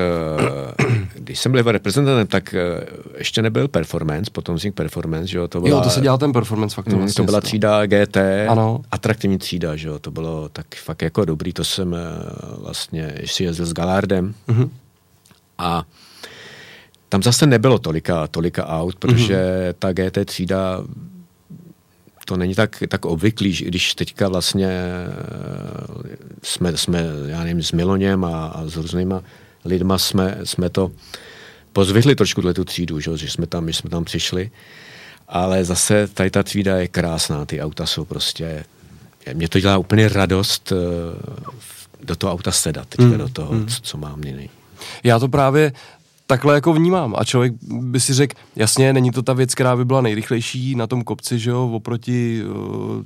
[1.13, 2.85] když jsem byl reprezentantem, tak eh,
[3.17, 5.77] ještě nebyl performance, potom vznik performance, že jo, to byla...
[5.77, 6.87] Jo, to se dělal ten performance fakt.
[6.87, 8.17] Mm, to byla třída GT,
[8.49, 8.81] ano.
[8.91, 11.97] atraktivní třída, že jo, to bylo tak fakt jako dobrý, to jsem eh,
[12.57, 14.69] vlastně, ještě jezdil s Galardem mm-hmm.
[15.57, 15.83] a
[17.09, 19.75] tam zase nebylo tolika, tolika aut, protože mm-hmm.
[19.79, 20.83] ta GT třída
[22.25, 24.81] to není tak, tak obvyklý, když teďka vlastně
[26.43, 29.23] jsme, jsme já nevím, s Miloněm a, a s různýma
[29.65, 30.91] lidma jsme, jsme to
[31.73, 34.51] pozvihli trošku tu třídu, že, že jsme tam, my jsme tam přišli.
[35.27, 38.65] Ale zase tady ta třída je krásná, ty auta jsou prostě,
[39.33, 40.75] mě to dělá úplně radost eh,
[42.03, 43.17] do toho auta sedat, teďka mm.
[43.17, 43.67] do toho, mm.
[43.67, 44.49] co mám nyní.
[45.03, 45.73] Já to právě
[46.31, 49.85] takhle jako vnímám a člověk by si řekl, jasně, není to ta věc, která by
[49.85, 52.55] byla nejrychlejší na tom kopci, že jo, oproti uh,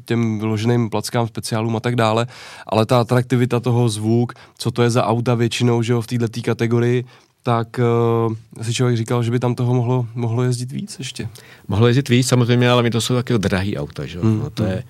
[0.05, 2.27] těm vyloženým plackám, speciálům a tak dále,
[2.67, 6.41] ale ta atraktivita toho zvuk, co to je za auta většinou, že jo, v této
[6.41, 7.05] kategorii,
[7.43, 11.29] tak uh, si člověk říkal, že by tam toho mohlo, mohlo jezdit víc ještě.
[11.67, 14.49] Mohlo jezdit víc, samozřejmě, ale mi to jsou taky drahý auta, že jo, mm, no,
[14.49, 14.69] to mm.
[14.69, 14.83] je...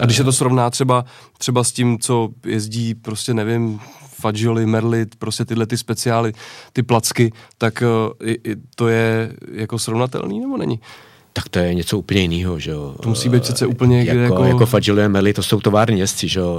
[0.00, 1.04] A když se to srovná třeba,
[1.38, 3.80] třeba s tím, co jezdí, prostě nevím,
[4.22, 6.32] Fagioli, Merlit, prostě tyhle ty speciály,
[6.72, 8.28] ty placky, tak uh,
[8.74, 10.80] to je jako srovnatelný nebo není?
[11.32, 12.94] tak to je něco úplně jiného, že jo.
[13.02, 14.20] To musí být přece úplně jako...
[14.20, 16.58] Jako, jako Fagioli a Merli, to jsou tovární jezdci, že jo,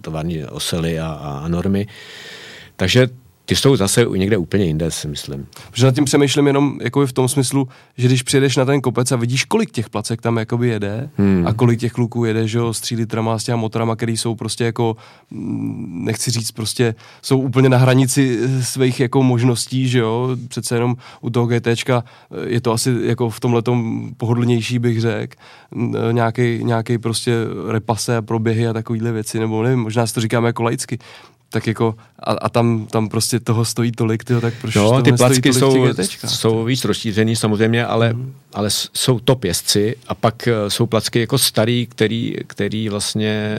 [0.00, 1.86] tovární osely a, a normy.
[2.76, 3.08] Takže
[3.44, 5.46] ty jsou zase někde úplně jinde, si myslím.
[5.70, 9.12] Protože nad tím přemýšlím jenom jako v tom smyslu, že když přijedeš na ten kopec
[9.12, 11.46] a vidíš, kolik těch placek tam jakoby jede hmm.
[11.46, 14.34] a kolik těch kluků jede, že jo, s 3 litrama, s těma motorama, který jsou
[14.34, 14.96] prostě jako,
[15.30, 20.96] mm, nechci říct, prostě jsou úplně na hranici svých jako možností, že jo, přece jenom
[21.20, 22.04] u toho GTčka
[22.46, 23.62] je to asi jako v tomhle
[24.16, 25.36] pohodlnější, bych řekl,
[26.62, 27.34] nějaký prostě
[27.68, 30.98] repase a proběhy a takovýhle věci, nebo nevím, možná si to říkáme jako laicky,
[31.52, 35.12] tak jako a, a tam, tam prostě toho stojí tolik, tyho, tak proč no, ty
[35.12, 35.86] placky jsou,
[36.26, 38.34] jsou víc rozšířený samozřejmě, ale, mm.
[38.52, 43.58] ale jsou to pěstci a pak eh, jsou placky jako starý, který, který vlastně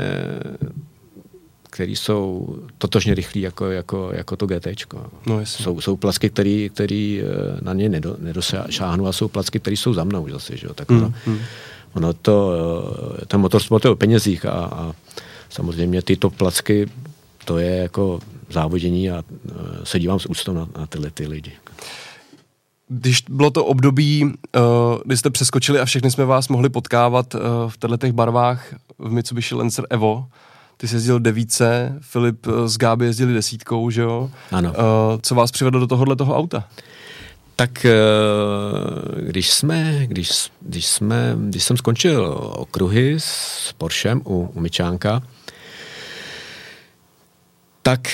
[1.73, 4.67] který jsou totožně rychlí jako, jako, jako to GT.
[5.25, 9.77] No, jsou, jsou placky, který, který eh, na ně nedo, nedosáhnou a jsou placky, které
[9.77, 10.57] jsou za mnou zase.
[10.57, 10.67] Že?
[10.75, 11.39] Tak ono, mm.
[11.93, 12.53] ono to,
[13.21, 14.93] eh, ten motorsport je o penězích a, a
[15.49, 16.89] samozřejmě tyto placky
[17.45, 21.51] to je jako závodění a e, se dívám s úctou na, na tyhle ty lidi.
[22.87, 24.31] Když bylo to období, uh,
[25.05, 29.11] kdy jste přeskočili a všechny jsme vás mohli potkávat uh, v těchto těch barvách v
[29.11, 30.25] Mitsubishi Lancer Evo,
[30.77, 34.31] ty jsi jezdil devíce, Filip s Gáby jezdili desítkou, že jo?
[34.51, 34.73] Ano.
[35.21, 36.63] Co vás přivedlo do tohohle toho auta?
[37.55, 37.85] Tak
[39.19, 45.21] když jsme, když, když jsme, když jsem skončil okruhy s Porschem u, u Mičánka,
[47.83, 48.07] tak,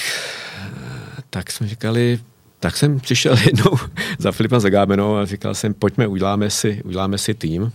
[1.30, 2.20] tak jsme říkali,
[2.60, 3.78] tak jsem přišel jednou
[4.18, 7.72] za Filipem Zagábenou a říkal jsem, pojďme, uděláme si, uděláme si tým.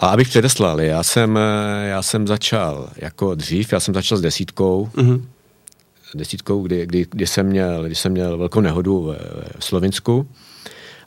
[0.00, 1.38] A abych předeslal, já jsem,
[1.84, 5.22] já jsem začal jako dřív, já jsem začal s desítkou, mm-hmm.
[6.14, 9.16] desítkou, kdy, kdy, kdy, jsem měl, kdy jsem měl velkou nehodu v,
[9.58, 10.28] v Slovinsku.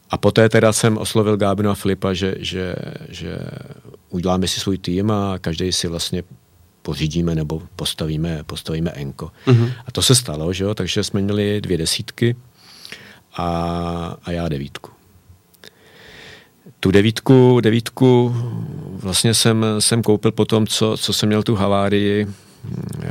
[0.09, 2.75] A poté teda jsem oslovil Gábinu a Filipa, že, že,
[3.09, 3.37] že
[4.09, 6.23] uděláme si svůj tým a každý si vlastně
[6.81, 9.31] pořídíme nebo postavíme, postavíme enko.
[9.47, 9.73] Mm-hmm.
[9.87, 10.73] A to se stalo, že jo?
[10.73, 12.35] takže jsme měli dvě desítky
[13.37, 13.47] a,
[14.23, 14.91] a já devítku.
[16.79, 18.35] Tu devítku, devítku
[18.93, 22.27] vlastně jsem, jsem koupil po tom, co, co jsem měl tu havárii
[23.03, 23.09] eh,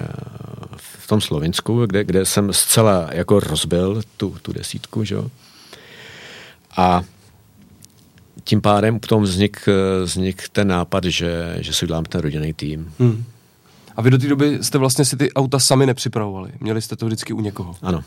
[0.76, 5.30] v tom Slovinsku, kde, kde jsem zcela jako rozbil tu, tu desítku, že jo.
[6.76, 7.02] A
[8.44, 9.68] tím pádem potom vznik,
[10.04, 12.92] vznik ten nápad, že, že si udělám ten rodinný tým.
[12.98, 13.24] Hmm.
[14.00, 16.50] A vy do té doby jste vlastně si ty auta sami nepřipravovali.
[16.60, 17.76] Měli jste to vždycky u někoho.
[17.82, 18.04] Ano.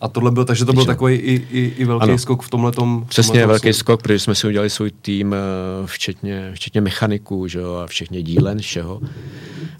[0.00, 2.18] A tohle byl, takže to byl takový i, i, i velký ano.
[2.18, 3.04] skok v tomhle tom.
[3.08, 5.38] Přesně, tomhletom velký skok, skok, protože jsme si udělali svůj tým, eh,
[5.86, 9.00] včetně, včetně mechaniků, že jo, a včetně dílen, všeho.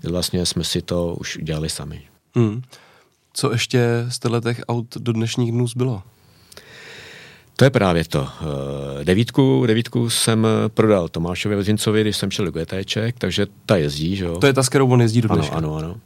[0.08, 2.02] Vlastně jsme si to už udělali sami.
[2.34, 2.62] Hmm.
[3.32, 6.02] Co ještě z těch aut do dnešních dnů zbylo?
[7.58, 8.28] To je právě to.
[9.00, 14.16] Eh, devítku, devítku jsem prodal Tomášovi Vezincovi, když jsem šel do GTček, takže ta jezdí,
[14.16, 14.38] že jo.
[14.38, 15.56] To je ta, s kterou on jezdí do dneška.
[15.56, 15.96] Ano, ano, ano.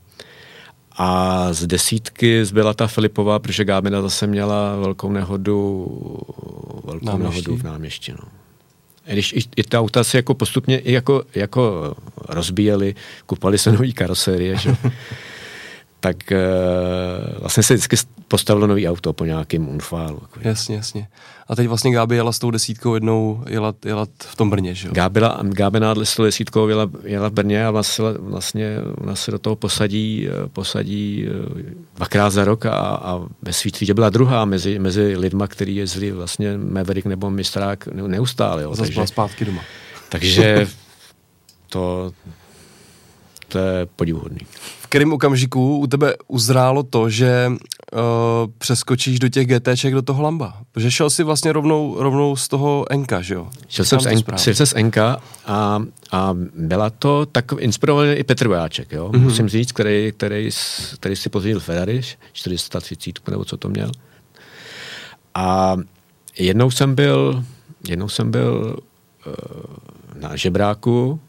[0.97, 5.87] A z desítky zbyla ta Filipová, protože Gábina zase měla velkou nehodu,
[6.85, 7.41] velkou náměští.
[7.41, 8.13] nehodu v náměstí.
[8.13, 8.29] No.
[9.13, 11.95] Když i, i ta auta se jako postupně i jako, jako
[12.29, 12.95] rozbíjeli,
[13.27, 14.77] kupali se nový karosérie, že?
[16.03, 17.97] tak uh, vlastně se vždycky
[18.29, 20.19] postavilo nový auto po nějakém unfálu.
[20.23, 20.41] Jako.
[20.49, 21.09] Jasně, jasně.
[21.49, 24.89] A teď vlastně Gáby jela s tou desítkou jednou, jela, jela v tom Brně, že
[24.89, 24.95] jo?
[24.95, 29.39] Gábila, Gábina s tou desítkou jela, jela v Brně a vlastně, vlastně ona se do
[29.39, 34.45] toho posadí, eh, posadí eh, dvakrát za rok a, a ve svý třídě byla druhá
[34.45, 38.63] mezi, mezi lidma, který jezdili vlastně Maverick nebo Mistrák neustále.
[38.63, 38.75] Jo.
[38.75, 39.63] Zase byla zpátky doma.
[40.09, 40.67] Takže
[41.69, 42.13] to,
[43.53, 44.39] to je podivuhodný.
[44.81, 47.99] V kterém okamžiku u tebe uzrálo to, že uh,
[48.59, 50.57] přeskočíš do těch GTček do toho Lamba?
[50.73, 53.49] Protože šel si vlastně rovnou, rovnou z toho NK, že jo?
[53.69, 55.19] Šel jsem, z, en, šel jsem z NK a,
[56.13, 59.09] a byla to tak inspirovaný i Petr Vojáček, jo?
[59.09, 59.21] Mm-hmm.
[59.21, 60.51] Musím říct, který, který,
[60.95, 62.01] který si pořídil Ferrari
[62.33, 63.91] 430 nebo co to měl.
[65.35, 65.77] A
[66.39, 67.45] jednou jsem byl,
[67.89, 68.77] jednou jsem byl
[69.27, 69.33] uh,
[70.21, 71.21] na žebráku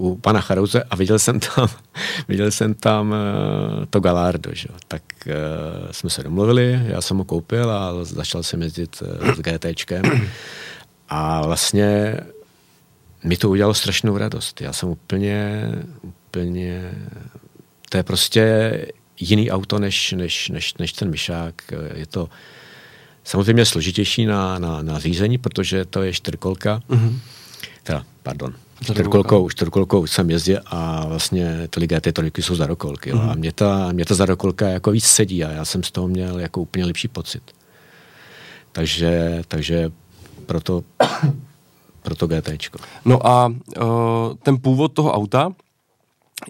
[0.00, 1.68] u pana Charouze a viděl jsem tam,
[2.28, 4.68] viděl jsem tam uh, to Galardo, že?
[4.88, 9.38] tak uh, jsme se domluvili, já jsem ho koupil a začal jsem jezdit uh, s
[9.38, 10.02] GTčkem
[11.08, 12.16] a vlastně
[13.24, 14.60] mi to udělalo strašnou radost.
[14.60, 15.68] Já jsem úplně,
[16.02, 16.92] úplně,
[17.88, 18.86] to je prostě
[19.20, 21.54] jiný auto než, než, než, než ten myšák.
[21.94, 22.28] Je to
[23.24, 26.82] samozřejmě složitější na, na, na řízení, protože to je čtyřkolka.
[26.88, 27.18] Mm-hmm.
[27.82, 33.12] Teda, pardon, čtyřkolkou, čtyřkolkou jsem jezdil a vlastně ty GT trojky jsou zarokolky.
[33.12, 33.30] Mm-hmm.
[33.30, 36.40] A mě ta, mě ta zarokolka jako víc sedí a já jsem z toho měl
[36.40, 37.42] jako úplně lepší pocit.
[38.72, 39.90] Takže, takže
[40.46, 40.82] proto,
[42.02, 42.50] proto GT.
[43.04, 43.54] No a uh,
[44.42, 45.52] ten původ toho auta,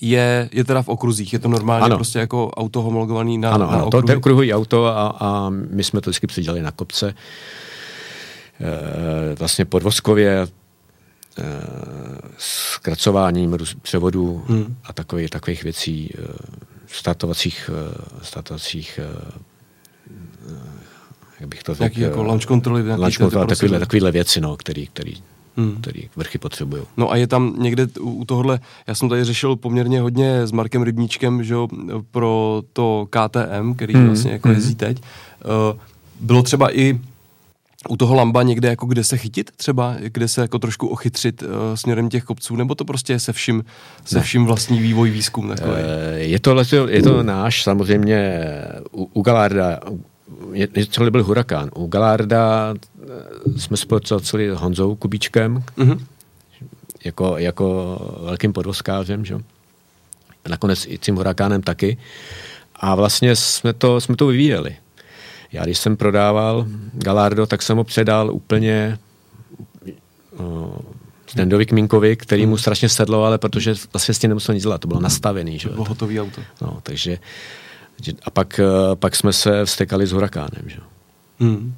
[0.01, 1.97] je, je teda v okruzích, je to normálně ano.
[1.97, 5.51] prostě jako auto homologovaný na, ano, na ano, to, to je okruhový auto a, a
[5.51, 7.14] my jsme to vždycky přidělali na kopce.
[8.61, 10.47] E, vlastně podvozkově, e,
[12.38, 14.77] zkracováním převodů hmm.
[14.85, 16.23] a takových, takových věcí, e,
[16.87, 17.71] startovacích,
[18.21, 19.01] e, startovacích
[21.40, 22.01] jak bych to řekl.
[22.01, 22.97] jako launch kontroly.
[22.97, 25.14] Launch kontroly, takovýhle, takovýhle věci, no, který, který
[25.57, 25.77] hmm.
[25.81, 26.83] který vrchy potřebují.
[26.97, 30.83] No a je tam někde u tohohle, já jsem tady řešil poměrně hodně s Markem
[30.83, 31.55] Rybníčkem, že
[32.11, 34.07] pro to KTM, který hmm.
[34.07, 34.57] vlastně jako hmm.
[34.57, 35.03] jezdí teď.
[35.73, 35.81] Uh,
[36.21, 37.01] bylo třeba i
[37.88, 41.49] u toho lamba někde jako kde se chytit třeba, kde se jako trošku ochytřit uh,
[41.75, 43.64] směrem těch kopců, nebo to prostě je se vším,
[44.05, 45.83] se vším vlastní vývoj, výzkum takový?
[46.14, 48.45] Je to, je to náš samozřejmě
[48.93, 49.81] u, u Galarda,
[50.90, 51.71] celý byl Hurikán.
[51.75, 56.01] U Galarda eh, jsme spolupracovali s Honzou Kubíčkem, mm-hmm.
[57.05, 59.38] jako, jako velkým podvozkářem, že?
[60.49, 61.99] nakonec i tím Hurakánem taky.
[62.77, 64.77] A vlastně jsme to, jsme to vyvíjeli.
[65.53, 68.99] Já když jsem prodával Galardo, tak jsem ho předal úplně
[70.39, 70.79] uh,
[71.27, 72.59] Standovi Kminkovi, který mu mhm.
[72.59, 75.59] strašně sedlo, ale protože vlastně s tím nemusel nic dělat, to bylo nastavený.
[75.59, 75.69] Že?
[75.69, 76.41] To bylo hotový auto.
[76.61, 77.19] No, takže
[78.25, 80.63] a pak, eh, pak jsme se vstekali s hurakánem.
[80.67, 80.79] Že?
[81.41, 81.75] Hmm.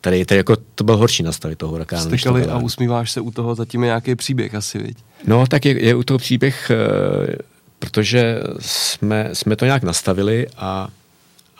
[0.00, 2.04] Tady, tady jako, to byl horší nastavit toho hurakánu.
[2.04, 4.98] Vstekali a usmíváš se u toho, zatím je nějaký příběh asi, viď?
[5.26, 7.36] No, tak je, je u toho příběh, eh,
[7.78, 10.88] protože jsme, jsme to nějak nastavili a,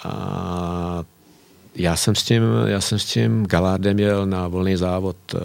[0.05, 1.05] a
[1.75, 5.41] já jsem s tím, já jsem s tím Galardem jel na volný závod uh,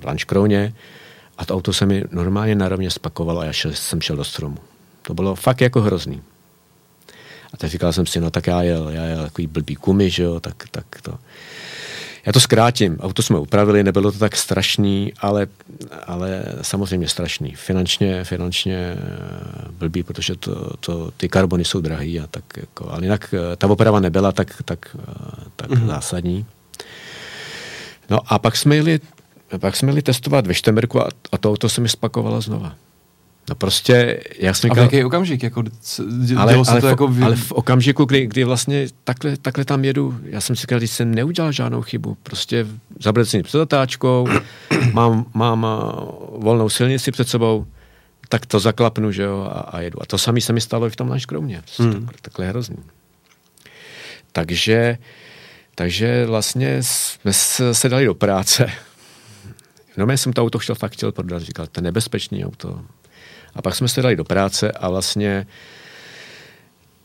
[0.00, 0.74] v Lanškrouně
[1.38, 4.58] a to auto se mi normálně narovně spakovalo a já šel, jsem šel do stromu.
[5.02, 6.22] To bylo fakt jako hrozný.
[7.52, 10.22] A teď říkal jsem si, no tak já jel, já jel takový blbý kumy, že
[10.22, 11.18] jo, tak, tak to.
[12.26, 12.98] Já to zkrátím.
[13.00, 15.46] Auto jsme upravili, nebylo to tak strašný, ale,
[16.06, 17.54] ale samozřejmě strašný.
[17.54, 18.98] Finančně, finančně eh,
[19.70, 23.66] blbý, protože to, to, ty karbony jsou drahý a tak jako, ale jinak eh, ta
[23.66, 25.14] oprava nebyla tak, tak, eh,
[25.56, 25.86] tak mm-hmm.
[25.86, 26.46] zásadní.
[28.10, 29.00] No a pak jsme jeli,
[29.58, 32.74] pak jsme jeli testovat ve Štemberku a, a to auto se mi spakovalo znova.
[33.48, 34.84] No prostě, já jsem říkal...
[34.84, 35.42] A v jaký okamžik?
[35.42, 35.62] Jako,
[36.36, 40.20] ale, ale, to v, jako ale v okamžiku, kdy, kdy vlastně takhle, takhle tam jedu,
[40.24, 42.66] já jsem si říkal, když jsem neudělal žádnou chybu, prostě
[43.00, 44.28] zabrat před zatáčkou,
[44.92, 45.66] mám, mám
[46.36, 47.66] volnou silnici před sebou,
[48.28, 50.02] tak to zaklapnu, že jo, a, a jedu.
[50.02, 51.62] A to samé se mi stalo i v tom náš kromě.
[51.78, 51.92] Hmm.
[51.92, 52.76] takhle, takhle hrozný.
[54.32, 54.98] Takže,
[55.74, 57.32] takže vlastně jsme
[57.74, 58.70] se dali do práce.
[59.96, 61.42] No, já jsem to auto chtěl, fakt chtěl prodat.
[61.42, 62.80] Říkal, to je nebezpečný auto
[63.54, 65.46] a pak jsme se dali do práce a vlastně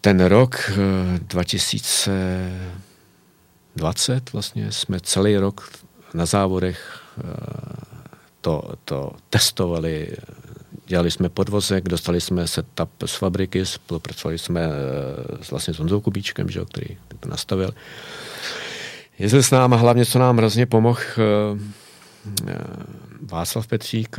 [0.01, 0.71] ten rok
[1.17, 5.69] 2020 eh, vlastně jsme celý rok
[6.13, 7.21] na závodech eh,
[8.41, 10.15] to, to testovali,
[10.85, 14.69] dělali jsme podvozek, dostali jsme setup z fabriky, spolupracovali jsme eh,
[15.43, 17.71] s vlastně s Honzou Kubíčkem, že, který to nastavil.
[19.19, 21.01] Jezdil s náma, hlavně co nám hrozně pomohl
[23.21, 24.17] Václav Petřík,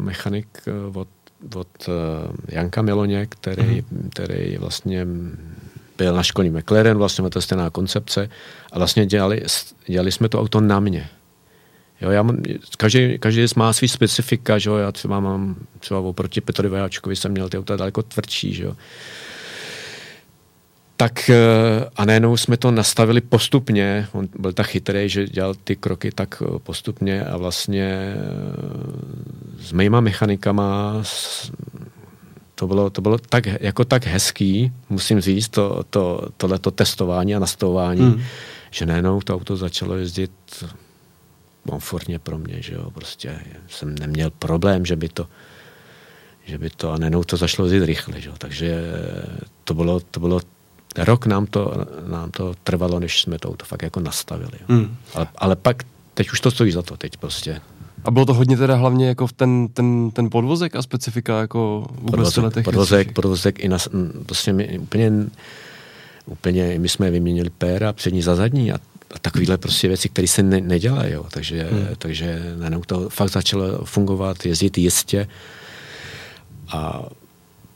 [0.00, 0.46] mechanik
[0.94, 1.08] od
[1.54, 1.94] od uh,
[2.48, 4.08] Janka Miloně, který, mm-hmm.
[4.10, 5.06] který vlastně
[5.98, 8.28] byl na školní McLaren, vlastně to stejná koncepce
[8.72, 9.42] a vlastně dělali,
[9.86, 11.08] dělali jsme to auto na mě.
[12.00, 12.42] Jo, já mám,
[12.76, 17.32] každý, každý má svý specifika, že jo, já třeba mám, třeba oproti Petrovi Vajáčkovi jsem
[17.32, 18.76] měl ty auta daleko tvrdší, že jo
[21.02, 21.34] tak eh,
[21.96, 24.08] a najednou jsme to nastavili postupně.
[24.12, 28.18] On byl tak chytrý, že dělal ty kroky tak eh, postupně a vlastně eh,
[29.58, 31.02] s mýma mechanikama
[32.54, 37.38] to bylo, to bylo tak, jako tak hezký, musím říct, to, to, tohleto testování a
[37.38, 38.22] nastavování, hmm.
[38.70, 40.30] že najednou to auto začalo jezdit
[41.68, 43.38] komfortně pro mě, že jo, prostě
[43.68, 45.26] jsem neměl problém, že by to
[46.44, 48.82] že by to, a najednou to začalo jezdit rychle, že jo, takže
[49.64, 50.40] to bylo, to bylo
[50.98, 54.58] rok nám to, nám to trvalo, než jsme to auto fakt jako nastavili.
[54.68, 54.96] Hmm.
[55.14, 55.82] Ale, ale pak,
[56.14, 57.60] teď už to stojí za to, teď prostě.
[58.04, 61.86] A bylo to hodně teda hlavně jako v ten, ten, ten podvozek a specifika jako
[61.90, 63.78] vůbec podvozek, podvozek, podvozek i na,
[64.26, 65.12] prostě my, úplně,
[66.26, 68.74] úplně, my jsme vyměnili péra přední za zadní a,
[69.14, 71.26] a takovéhle prostě věci, které se ne, nedělají, jo.
[71.30, 71.86] takže, hmm.
[71.98, 75.28] takže najednou to fakt začalo fungovat, jezdit jistě
[76.68, 77.02] a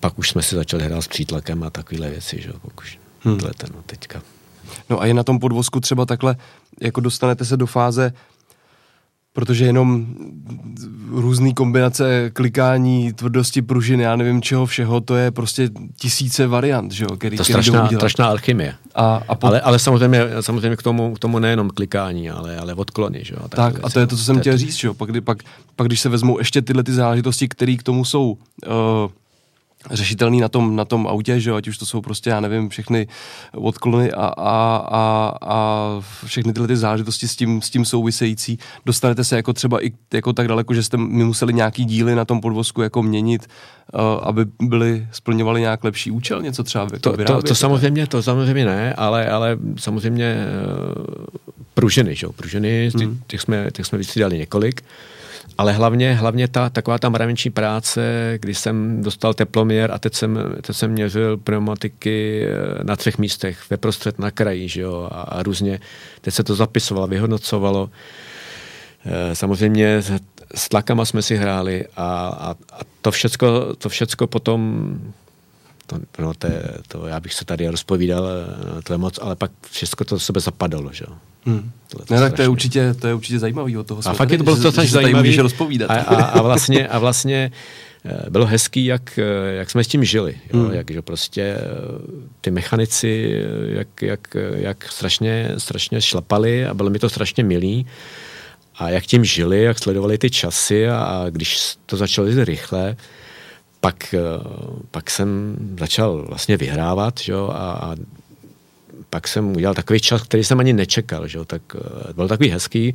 [0.00, 2.84] pak už jsme si začali hrát s přítlakem a takovéhle věci, že jo, pokud
[3.30, 3.38] hmm.
[3.38, 4.22] ten, no, teďka.
[4.90, 6.36] No a je na tom podvozku třeba takhle,
[6.80, 8.12] jako dostanete se do fáze,
[9.32, 10.06] protože jenom
[11.10, 15.70] různé kombinace klikání, tvrdosti pružiny, já nevím čeho všeho, to je prostě
[16.00, 18.74] tisíce variant, že jo, který, to je strašná, strašná alchymie.
[18.94, 19.46] A, a po...
[19.46, 23.48] ale, ale samozřejmě, samozřejmě k, tomu, k tomu nejenom klikání, ale, ale odklony, že jo.
[23.48, 25.38] Tak, a to je to, co jsem chtěl říct, že jo, pak, pak,
[25.76, 29.10] pak když se vezmou ještě tyhle ty záležitosti, které k tomu jsou uh,
[29.90, 33.06] řešitelný na tom, na tom autě, že ať už to jsou prostě, já nevím, všechny
[33.54, 35.88] odklony a, a, a, a
[36.24, 38.58] všechny tyhle ty záležitosti s tím, s tím související.
[38.86, 42.24] Dostanete se jako třeba i jako tak daleko, že jste mi museli nějaký díly na
[42.24, 43.46] tom podvozku jako měnit,
[43.94, 48.22] uh, aby byly, splňovaly nějak lepší účel, něco třeba jako to, to, to, samozřejmě, to
[48.22, 50.36] samozřejmě ne, ale, ale samozřejmě
[50.96, 51.24] uh,
[51.74, 53.20] pruženy, že jo, pruženy, hmm.
[53.26, 54.82] těch, jsme, těch jsme vystřídali několik.
[55.58, 60.38] Ale hlavně, hlavně ta taková ta mravenční práce, kdy jsem dostal teploměr a teď jsem,
[60.62, 65.20] teď jsem měřil pneumatiky eh, na třech místech, ve prostřed na kraji, že jo, a,
[65.20, 65.80] a různě,
[66.20, 67.90] teď se to zapisovalo, vyhodnocovalo.
[69.06, 70.02] Eh, samozřejmě
[70.54, 74.90] s tlakama jsme si hráli a, a, a to, všecko, to všecko potom
[75.86, 76.48] to, no, to,
[76.88, 80.40] to, já bych se tady rozpovídal, eh, to je moc, ale pak všechno to sebe
[80.40, 81.16] zapadalo, že jo.
[81.46, 81.70] Hmm.
[82.10, 84.00] Ne, tak to je určitě, to je určitě zajímavý od toho.
[84.06, 85.36] A fakt je to bylo to zajímavý.
[85.36, 85.90] rozpovídat.
[85.90, 87.52] A, a, a, vlastně, a vlastně
[88.04, 90.34] eh, bylo hezký, jak, eh, jak jsme s tím žili.
[90.52, 90.60] Jo?
[90.60, 90.72] Hmm.
[90.72, 91.60] Jak, že prostě eh,
[92.40, 97.86] ty mechanici, jak, jak, jak strašně, strašně šlapali a bylo mi to strašně milý.
[98.78, 102.96] A jak tím žili, jak sledovali ty časy a, a když to začalo jít rychle,
[103.80, 104.14] pak,
[104.90, 107.50] pak jsem začal vlastně vyhrávat jo?
[107.54, 107.96] A, a
[109.16, 111.38] pak jsem udělal takový čas, který jsem ani nečekal, že?
[111.46, 112.94] tak uh, byl takový hezký.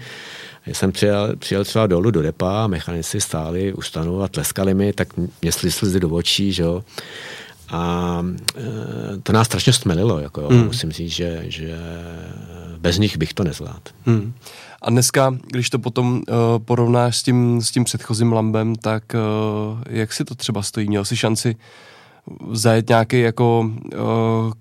[0.66, 4.94] Já jsem přijel, přijel třeba dolů do depa, mechanici stáli u stanu a tleskali mi,
[4.94, 5.08] tak
[5.42, 6.64] mě slizli do očí, že?
[7.70, 8.64] A uh,
[9.24, 10.66] to nás strašně stmelilo, jako, hmm.
[10.66, 11.80] musím říct, že, že
[12.78, 13.92] bez nich bych to nezvládl.
[14.06, 14.34] Hmm.
[14.82, 16.24] A dneska, když to potom uh,
[16.66, 20.88] porovnáš s tím, s tím předchozím lambem, tak uh, jak si to třeba stojí?
[20.88, 21.56] Měl jsi šanci
[22.52, 24.00] zajet nějaký jako uh,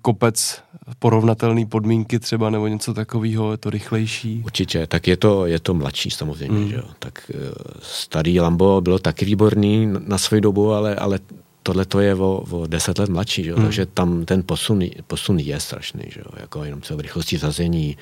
[0.01, 0.61] kopec
[0.99, 4.41] porovnatelné podmínky třeba nebo něco takového, je to rychlejší?
[4.45, 6.69] Určitě, tak je to, je to mladší samozřejmě, mm.
[6.69, 6.83] že jo.
[6.99, 7.39] Tak uh,
[7.81, 11.19] starý Lambo bylo taky výborný na svou dobu, ale, ale
[11.63, 13.57] tohle to je o, o deset let mladší, že jo?
[13.57, 13.63] Mm.
[13.63, 16.31] takže tam ten posun, posun je strašný, že jo?
[16.37, 17.97] jako jenom třeba v rychlosti zazení,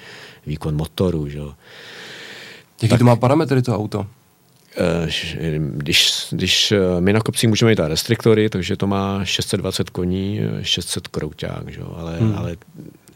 [0.46, 1.30] výkon motoru.
[1.30, 1.54] Že jo?
[2.82, 4.08] Jaký tak, to má parametry to auto?
[4.80, 5.10] Eh,
[5.60, 11.08] když, když eh, my na kopcích můžeme jít restriktory, takže to má 620 koní, 600
[11.08, 11.82] krouťák, že?
[11.96, 12.34] Ale, hmm.
[12.38, 12.56] ale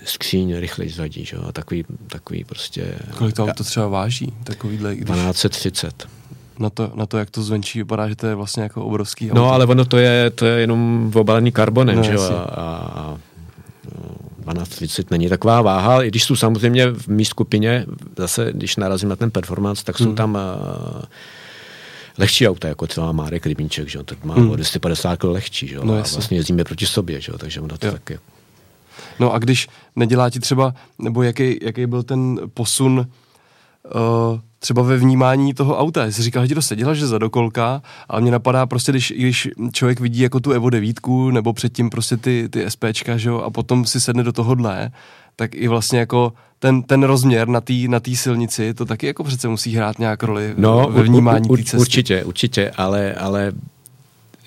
[0.06, 1.38] skříň rychleji zradí, že?
[1.38, 2.96] a takový, takový prostě...
[3.18, 4.34] Kolik to auto třeba váží?
[4.44, 5.10] Takovýhle, když...
[5.10, 6.08] 1230.
[6.60, 9.42] Na to, na to, jak to zvenčí vypadá, že to je vlastně jako obrovský auto.
[9.42, 13.18] No, ale ono to je, to je jenom obalený karbonem, no, že A, a,
[14.46, 17.86] 12.30 není taková váha, i když jsou samozřejmě v mý skupině,
[18.18, 20.16] zase když narazím na ten performance, tak jsou hmm.
[20.16, 21.02] tam uh,
[22.18, 24.04] lehčí auta, jako třeba Márek Rybníček, že?
[24.04, 24.50] tak má hmm.
[24.50, 25.78] o 250 kg lehčí, že?
[25.84, 27.32] No, a vlastně jezdíme proti sobě, že?
[27.38, 27.92] takže ono to jo.
[27.92, 28.20] tak je.
[29.20, 33.08] No a když nedělá ti třeba, nebo jaký, jaký byl ten posun
[33.96, 36.06] uh, třeba ve vnímání toho auta.
[36.06, 39.50] Jsi říkal, že ti to seděla, že za dokolka, ale mě napadá prostě, když, když
[39.74, 40.98] člověk vidí jako tu Evo 9,
[41.32, 44.92] nebo předtím prostě ty, ty SPčka, že jo, a potom si sedne do tohohle,
[45.36, 49.24] tak i vlastně jako ten, ten rozměr na té na tý silnici, to taky jako
[49.24, 51.78] přece musí hrát nějak roli no, ve vnímání té cesty.
[51.78, 53.52] Určitě, určitě, ale, ale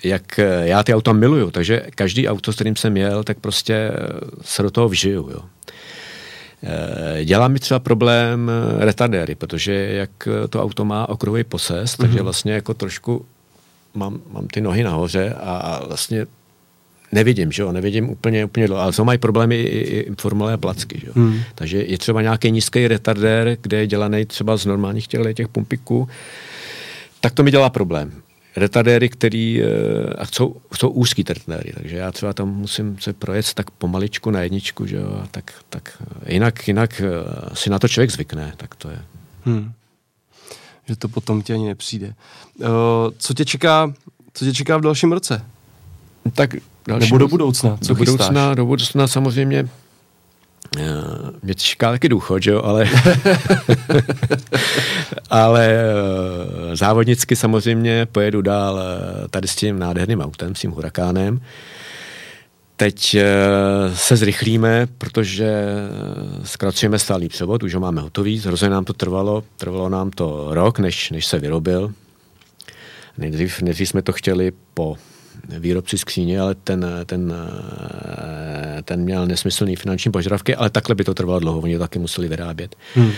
[0.03, 3.91] jak já ty auta miluju, takže každý auto, s kterým jsem jel, tak prostě
[4.41, 5.39] se do toho vžiju, jo.
[6.63, 12.01] Eh, dělá mi třeba problém eh, retardéry, protože jak to auto má okruhový posest, mm-hmm.
[12.01, 13.25] takže vlastně jako trošku
[13.93, 16.25] mám, mám ty nohy nahoře a vlastně
[17.11, 20.53] nevidím, že jo, nevidím úplně, úplně dlouho, ale co mají problémy i, i, i formule
[20.53, 21.13] a placky, že jo.
[21.15, 21.39] Hmm.
[21.55, 26.07] Takže je třeba nějaký nízký retardér, kde je dělaný třeba z normálních těch, těch pumpiků,
[27.21, 28.11] tak to mi dělá problém.
[28.55, 29.67] Retardéry, který uh,
[30.17, 34.41] a chcou, chcou úzký retardéry, takže já třeba tam musím se projet tak pomaličku na
[34.41, 38.89] jedničku, že jo, tak, tak jinak, jinak uh, si na to člověk zvykne, tak to
[38.89, 38.99] je.
[39.45, 39.71] Hmm.
[40.87, 42.07] Že to potom ti ani nepřijde.
[42.07, 42.65] Uh,
[43.17, 43.93] co tě čeká,
[44.33, 45.41] co tě čeká v dalším roce?
[46.33, 46.55] Tak
[46.87, 47.77] dalším, Nebo do budoucna?
[47.81, 49.67] Co do budoucna, do budoucna samozřejmě
[50.77, 50.83] eh,
[51.43, 52.89] mě čeká taky důchod, že jo, ale,
[55.29, 61.41] ale eh, závodnicky samozřejmě pojedu dál eh, tady s tím nádherným autem, s tím hurakánem.
[62.79, 63.17] Teď
[63.93, 65.65] se zrychlíme, protože
[66.43, 70.79] zkracujeme stálý převod, už ho máme hotový, hrozně nám to trvalo, trvalo nám to rok,
[70.79, 71.93] než, než se vyrobil.
[73.17, 74.95] Nejdřív, nejdřív jsme to chtěli po
[75.59, 77.33] výrobci skříně, ale ten, ten,
[78.83, 82.27] ten měl nesmyslný finanční požadavky, ale takhle by to trvalo dlouho, oni to taky museli
[82.27, 82.75] vyrábět.
[82.95, 83.11] Hmm.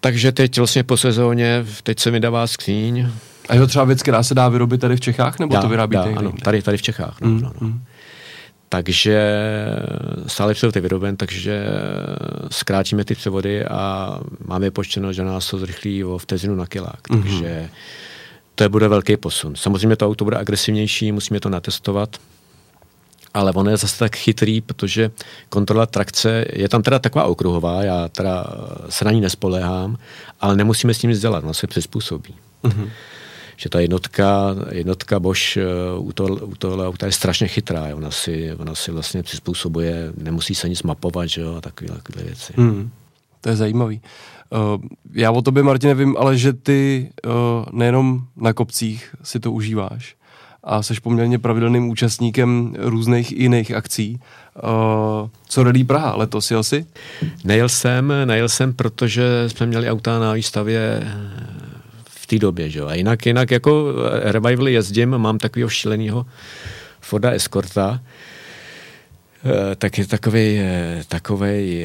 [0.00, 3.08] Takže teď vlastně po sezóně, teď se vydává skříň.
[3.48, 5.68] A je to třeba věc, která se dá vyrobit tady v Čechách, nebo dá, to
[5.68, 7.20] vyrábíte dá, ano, tady, tady v Čechách.
[7.20, 7.40] No, hmm.
[7.40, 7.68] no, no.
[7.68, 7.82] Hmm.
[8.68, 9.32] Takže
[10.26, 11.66] stále jsou ty vyroben, takže
[12.50, 17.08] zkrátíme ty převody a máme počteno, že nás to zrychlí o vteřinu na kilák.
[17.08, 17.68] Mm-hmm.
[18.56, 19.56] To je bude velký posun.
[19.56, 22.16] Samozřejmě to auto bude agresivnější, musíme to natestovat.
[23.36, 25.10] ale on je zase tak chytrý, protože
[25.48, 28.44] kontrola trakce je tam teda taková okruhová, já teda
[28.88, 29.98] se na ní nespoléhám,
[30.40, 32.34] ale nemusíme s tím nic dělat, on se přizpůsobí.
[32.64, 32.90] Mm-hmm.
[33.56, 35.56] Že ta jednotka, jednotka Bosch
[35.98, 40.54] u, toho, u tohle auta je strašně chytrá, ona si, ona si vlastně přizpůsobuje, nemusí
[40.54, 42.52] se nic mapovat, že jo, a takové, takové věci.
[42.56, 42.90] Mm,
[43.40, 43.96] to je zajímavý.
[43.96, 44.35] Uh,
[45.12, 47.32] já o tobě, Martin, nevím, ale že ty uh,
[47.72, 50.16] nejenom na kopcích si to užíváš,
[50.64, 54.20] a jsi poměrně pravidelným účastníkem různých jiných akcí.
[54.62, 56.86] Uh, co Rally Praha letos, jel jsi?
[57.44, 61.10] Nejel jsem, nejel jsem, protože jsme měli auta na výstavě eh,
[62.04, 62.86] v té době, že jo.
[62.86, 63.92] A jinak, jinak jako
[64.22, 66.26] revival jezdím, mám takového šíleného
[67.00, 68.00] Forda Escorta,
[69.78, 70.60] tak je takový,
[71.08, 71.84] takový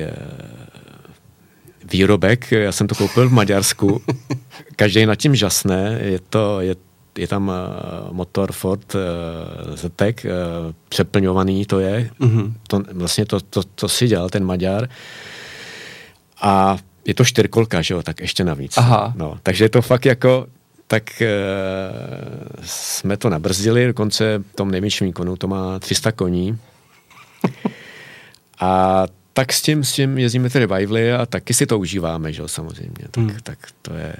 [1.91, 4.01] výrobek, já jsem to koupil v Maďarsku,
[4.75, 6.75] každý nad tím žasne, je to, je
[7.17, 9.01] je tam uh, motor Ford uh,
[9.75, 10.31] Zetek, uh,
[10.89, 12.09] přeplňovaný to je.
[12.19, 12.53] Mm-hmm.
[12.67, 14.89] To, vlastně to, to, to si dělal ten Maďar.
[16.41, 18.77] A je to čtyřkolka, že jo, tak ještě navíc.
[18.77, 19.13] Aha.
[19.15, 20.47] No, takže je to fakt jako,
[20.87, 26.57] tak uh, jsme to nabrzdili, dokonce v tom nejmenším výkonu to má 300 koní.
[28.59, 29.03] A
[29.34, 32.47] tak s tím, s tím jezdíme ty revivaly a taky si to užíváme, že jo,
[32.47, 33.07] samozřejmě.
[33.11, 33.38] Tak, hmm.
[33.43, 34.15] tak to je,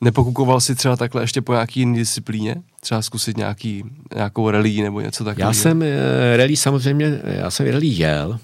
[0.00, 2.56] Nepokukoval si třeba takhle ještě po nějaký jiný disciplíně?
[2.80, 5.50] Třeba zkusit nějaký, nějakou rally nebo něco takového?
[5.50, 5.86] Já jsem uh,
[6.36, 8.38] rally samozřejmě, já jsem rally jel.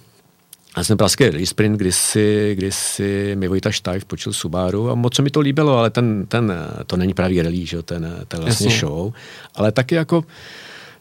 [0.76, 4.94] Já jsem praský rally sprint, kdy si, kdy si mi Vojta Štajf počil Subaru a
[4.94, 6.52] moc se mi to líbilo, ale ten, ten
[6.86, 7.82] to není pravý rally, že?
[7.82, 8.80] Ten, ten vlastně Jasně.
[8.80, 9.12] show.
[9.54, 10.24] Ale taky jako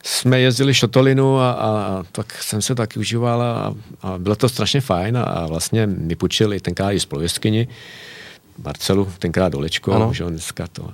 [0.04, 4.82] jsme jezdili šotolinu a, a tak jsem se taky užíval a, a bylo to strašně
[4.82, 7.68] fajn a, a vlastně mi půjčili tenkrát i spolujeskyni.
[8.64, 10.14] Marcelu, tenkrát Dolečko, ano.
[10.14, 10.90] že on dneska to.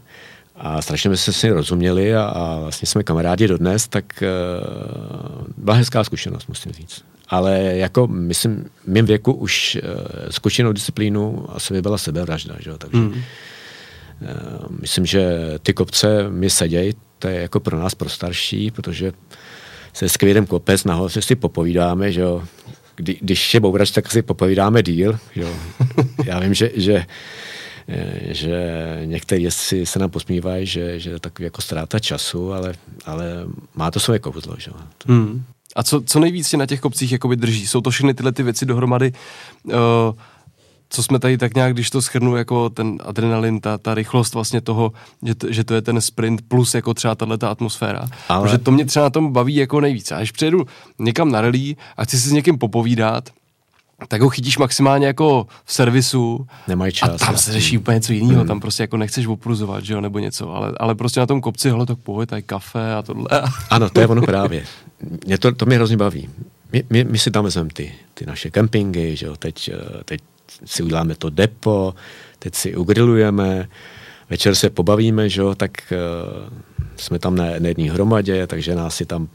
[0.56, 5.48] A strašně jsme se s ním rozuměli a, a vlastně jsme kamarádi dodnes, tak uh,
[5.58, 7.04] byla hezká zkušenost, musím říct.
[7.28, 9.90] Ale jako, myslím, v mém věku už uh,
[10.30, 13.08] zkušenou disciplínu asi by byla sebevražda, že jo, takže mm.
[13.08, 13.18] uh,
[14.82, 15.30] myslím, že
[15.64, 19.12] ty kopce mi sedějí, to je jako pro nás pro starší, protože
[19.94, 22.44] se skvělým kopec nahoře si popovídáme, že jo,
[22.96, 25.56] Kdy, když je bourač, tak si popovídáme díl, jo.
[26.26, 27.06] Já vím, že, že
[28.22, 28.72] že
[29.06, 32.74] některý jezdci se nám posmívají, že, že je takový jako ztráta času, ale,
[33.06, 33.26] ale
[33.76, 34.56] má to své kouzlo.
[34.58, 34.72] Že?
[35.08, 35.44] Hmm.
[35.76, 37.68] A co, co nejvíc si na těch kopcích jakoby drží?
[37.68, 39.14] Jsou to všechny tyhle ty věci dohromady,
[39.64, 39.74] uh,
[40.96, 44.62] co jsme tady tak nějak, když to schrnu, jako ten adrenalin, ta, ta rychlost vlastně
[44.62, 44.92] toho,
[45.24, 48.08] že, to, že to je ten sprint plus jako třeba tahle ta atmosféra.
[48.30, 48.42] Ale...
[48.42, 50.12] Protože to mě třeba na tom baví jako nejvíc.
[50.12, 50.66] A když přijedu
[51.00, 53.30] někam na rally a chci si s někým popovídat,
[54.08, 56.48] tak ho chytíš maximálně jako v servisu.
[56.68, 57.22] Nemají čas.
[57.22, 58.48] A tam se řeší úplně něco jiného, hmm.
[58.48, 61.70] tam prostě jako nechceš opruzovat, že jo, nebo něco, ale, ale prostě na tom kopci,
[61.70, 63.26] hele, tak pojď, tady kafe a tohle.
[63.70, 64.66] Ano, to je ono právě.
[65.26, 66.30] Mě to, to mě hrozně baví.
[66.72, 70.22] My, my, my si tam vezmeme ty, ty naše kempingy, že jo, teď, eh, teď
[70.66, 71.96] si uděláme to depo,
[72.40, 73.70] teď si ugrilujeme,
[74.30, 76.50] večer se pobavíme, že jo, tak uh,
[76.96, 79.28] jsme tam na, na jedné hromadě, takže nás si tam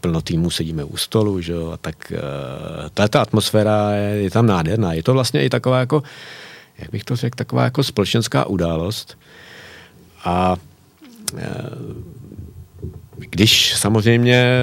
[0.00, 4.46] plno týmů sedíme u stolu, že jo, a tak uh, ta atmosféra je, je tam
[4.46, 4.92] nádherná.
[4.92, 6.02] Je to vlastně i taková jako,
[6.78, 9.18] jak bych to řekl, taková jako společenská událost.
[10.24, 10.56] A
[11.32, 11.40] uh,
[13.18, 14.60] když samozřejmě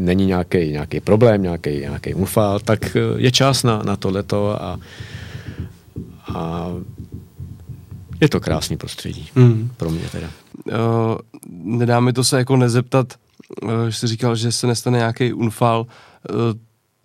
[0.00, 4.78] není nějaký, nějaký problém, nějaký, nějaký unfal, tak je čas na, na tohleto a,
[6.34, 6.66] a
[8.20, 9.28] je to krásný prostředí.
[9.34, 9.70] Mm.
[9.76, 10.28] Pro mě teda.
[10.66, 10.74] Uh,
[11.52, 13.14] nedá mi to se jako nezeptat,
[13.88, 16.32] že jsi říkal, že se nestane nějaký unfal, eh,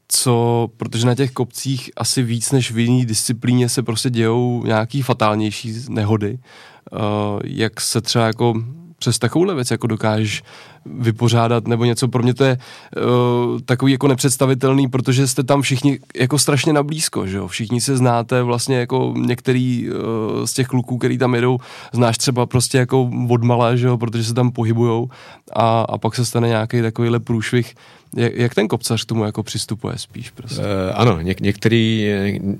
[0.07, 5.01] co, protože na těch kopcích asi víc než v jiné disciplíně se prostě dějou nějaký
[5.01, 6.39] fatálnější nehody.
[6.39, 6.97] Eh,
[7.43, 8.53] jak se třeba jako
[8.99, 10.43] přes takovouhle věc jako dokážeš
[10.85, 12.07] vypořádat nebo něco.
[12.07, 17.27] Pro mě to je uh, takový jako nepředstavitelný, protože jste tam všichni jako strašně nablízko,
[17.27, 17.47] že jo?
[17.47, 21.57] Všichni se znáte vlastně jako některý uh, z těch kluků, který tam jedou,
[21.93, 23.97] znáš třeba prostě jako od malé, že jo?
[23.97, 25.09] Protože se tam pohybujou
[25.53, 27.75] a, a pak se stane nějaký takovýhle průšvih.
[28.17, 30.29] Jak, jak ten kopcař k tomu jako přistupuje spíš?
[30.29, 30.61] Prostě?
[30.61, 32.09] Uh, ano, něk, některý,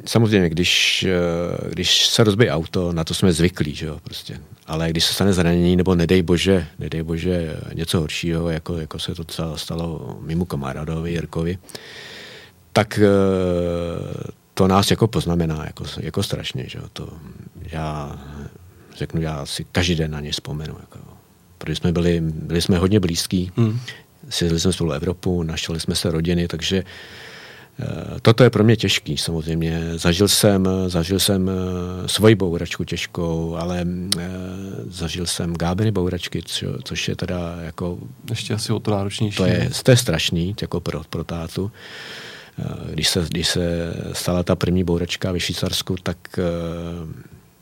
[0.06, 1.06] samozřejmě, když,
[1.64, 4.40] uh, když se rozbije auto, na to jsme zvyklí, že jo, prostě.
[4.68, 9.16] Ale když se stane zranění, nebo nedej bože, nedej bože něco horšího, jako, jako se
[9.16, 11.58] to třeba stalo mimo kamarádovi Jirkovi,
[12.74, 14.04] tak uh,
[14.54, 16.80] to nás jako poznamená, jako, jako strašně, že.
[16.94, 17.10] To,
[17.72, 18.20] já
[18.98, 21.00] řeknu, já si každý den na ně vzpomenu, jako,
[21.58, 23.80] protože jsme byli, byli jsme hodně blízký, hmm
[24.30, 27.25] sjedli jsme spolu Evropu, našli jsme se rodiny, takže Eh,
[28.26, 29.92] toto je pro mě těžký, samozřejmě.
[29.96, 34.30] Zažil jsem, zažil jsem eh, svoji bouračku těžkou, ale e,
[34.90, 37.98] zažil jsem gábiny bouračky, co, což je teda jako...
[38.30, 39.38] Ještě asi o to náročnější.
[39.38, 41.72] To je, to je strašný, jako pro, pro tátu.
[42.90, 46.18] Když se, když se stala ta první bouračka ve Švýcarsku, tak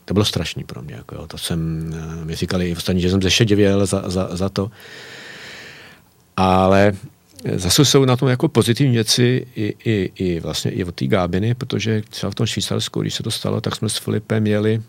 [0.05, 0.95] to bylo strašný pro mě.
[0.95, 1.89] Jako, to jsem,
[2.24, 4.72] mi říkali i ostatní, že jsem zešedivěl za, za, za to.
[6.38, 6.93] Ale
[7.55, 11.53] Zase jsou na tom jako pozitivní věci i, i, i vlastně i od té Gábiny,
[11.53, 14.81] protože třeba v tom Švýcarsku, když se to stalo, tak jsme s Filipem jeli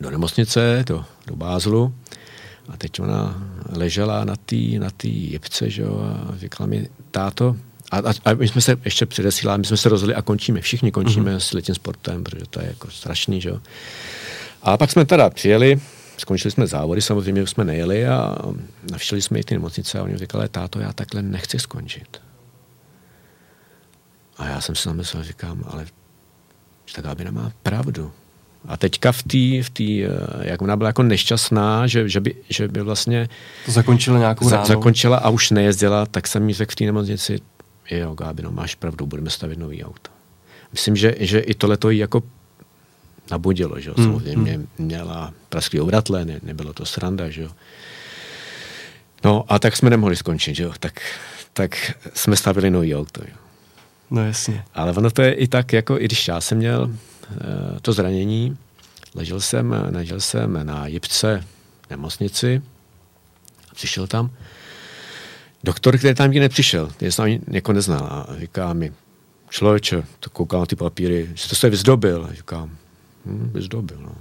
[0.00, 1.94] do nemocnice, do, do Bázlu
[2.68, 3.42] a teď ona
[3.72, 7.56] ležela na té na tý jipce, že jo, a říkala mi, táto,
[7.90, 10.90] a, a, a my jsme se ještě předesílali, my jsme se rozhodli a končíme, všichni
[10.90, 11.40] končíme mm-hmm.
[11.40, 13.58] s letním sportem, protože to je jako strašný, že jo.
[14.62, 15.80] A pak jsme teda přijeli,
[16.18, 18.36] skončili jsme závody, samozřejmě jsme nejeli a
[18.90, 22.20] navštívili jsme i ty nemocnice a oni říkali, táto, já takhle nechci skončit.
[24.36, 25.86] A já jsem si namyslel, říkám, ale
[26.94, 28.12] ta Gábina má pravdu.
[28.68, 30.08] A teďka v té, v tý, eh,
[30.40, 33.28] jak ona byla jako nešťastná, že, že, by, že by vlastně...
[33.66, 37.40] To zakončila nějakou za, Zakončila a už nejezdila, tak jsem mi řekl v té nemocnici,
[37.90, 40.10] jo, Gábino, máš pravdu, budeme stavit nový auto.
[40.72, 42.22] Myslím, že, že i tohle to jí jako
[43.30, 43.94] nabudilo, že jo.
[43.96, 44.06] Hmm.
[44.06, 44.68] Samozřejmě hmm.
[44.78, 47.50] měla prasklý obratle, ne, nebylo to sranda, že jo.
[49.24, 50.72] No a tak jsme nemohli skončit, že jo.
[50.80, 51.00] Tak,
[51.52, 53.36] tak jsme stavili nový auto, jo.
[54.10, 54.64] No jasně.
[54.74, 58.56] Ale ono to je i tak, jako i když já jsem měl uh, to zranění,
[59.14, 61.44] ležel jsem, ležel jsem na jipce
[61.86, 62.62] v nemocnici
[63.70, 64.30] a přišel tam
[65.64, 68.92] doktor, který tam nikdy nepřišel, který jsem někoho neznal a říká mi,
[69.50, 72.28] člověče, to koukám na ty papíry, že to se vyzdobil.
[72.30, 72.76] A říkám,
[73.28, 74.14] hm, vyzdobil, no.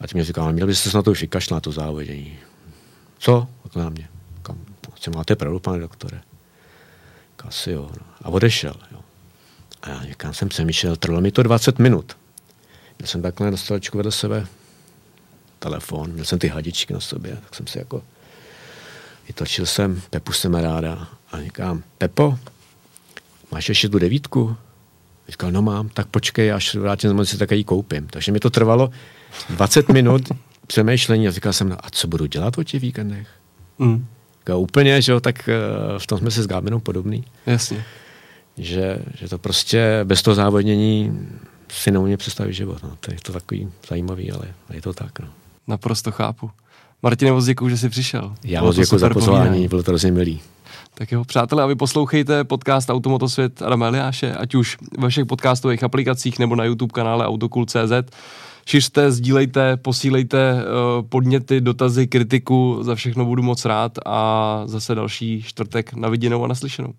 [0.00, 2.38] A ty mě říkal, měl byste se na to už vykašlat, to závodění.
[3.18, 3.48] Co?
[3.62, 4.08] Tak na mě.
[4.42, 4.58] Kam?
[4.94, 6.20] Co máte pravdu, pane doktore?
[7.46, 7.90] Asi jo.
[8.00, 8.06] No.
[8.22, 8.74] A odešel.
[8.92, 9.00] Jo.
[9.82, 12.16] A já někam jsem přemýšlel, trvalo mi to 20 minut.
[12.98, 14.46] Měl jsem takhle na stolečku vedle sebe
[15.58, 18.02] telefon, měl jsem ty hadičky na sobě, tak jsem si jako
[19.26, 22.38] vytočil jsem, Pepu jsem ráda a říkám, Pepo,
[23.52, 24.56] máš ještě tu devítku?
[25.28, 28.06] Říkal, no mám, tak počkej, až vrátím z si tak ji koupím.
[28.06, 28.90] Takže mi to trvalo
[29.50, 30.22] 20 minut
[30.66, 33.28] přemýšlení a říkal jsem, no a co budu dělat o těch víkendech?
[33.78, 34.06] Mm.
[34.38, 37.24] Říkal, úplně, že jo, tak uh, v tom jsme se s Gábenou podobný.
[37.46, 37.84] Jasně.
[38.58, 41.28] Že, že to prostě bez toho závodnění
[41.68, 42.82] si neumím představit život.
[42.82, 42.96] No.
[43.00, 45.18] To je to takový zajímavý, ale je to tak.
[45.18, 45.28] No.
[45.66, 46.50] Naprosto chápu.
[47.06, 48.32] Martine, moc děkuji, že jsi přišel.
[48.44, 50.40] Já moc děkuji za pozvání, bylo to hrozně milý.
[50.94, 55.84] Tak jo, přátelé, a vy poslouchejte podcast Automotosvět Adama Eliáše, ať už ve všech podcastových
[55.84, 58.16] aplikacích nebo na YouTube kanále Autokul.cz.
[58.66, 65.42] Šiřte, sdílejte, posílejte uh, podněty, dotazy, kritiku, za všechno budu moc rád a zase další
[65.42, 66.92] čtvrtek na viděnou a naslyšenou.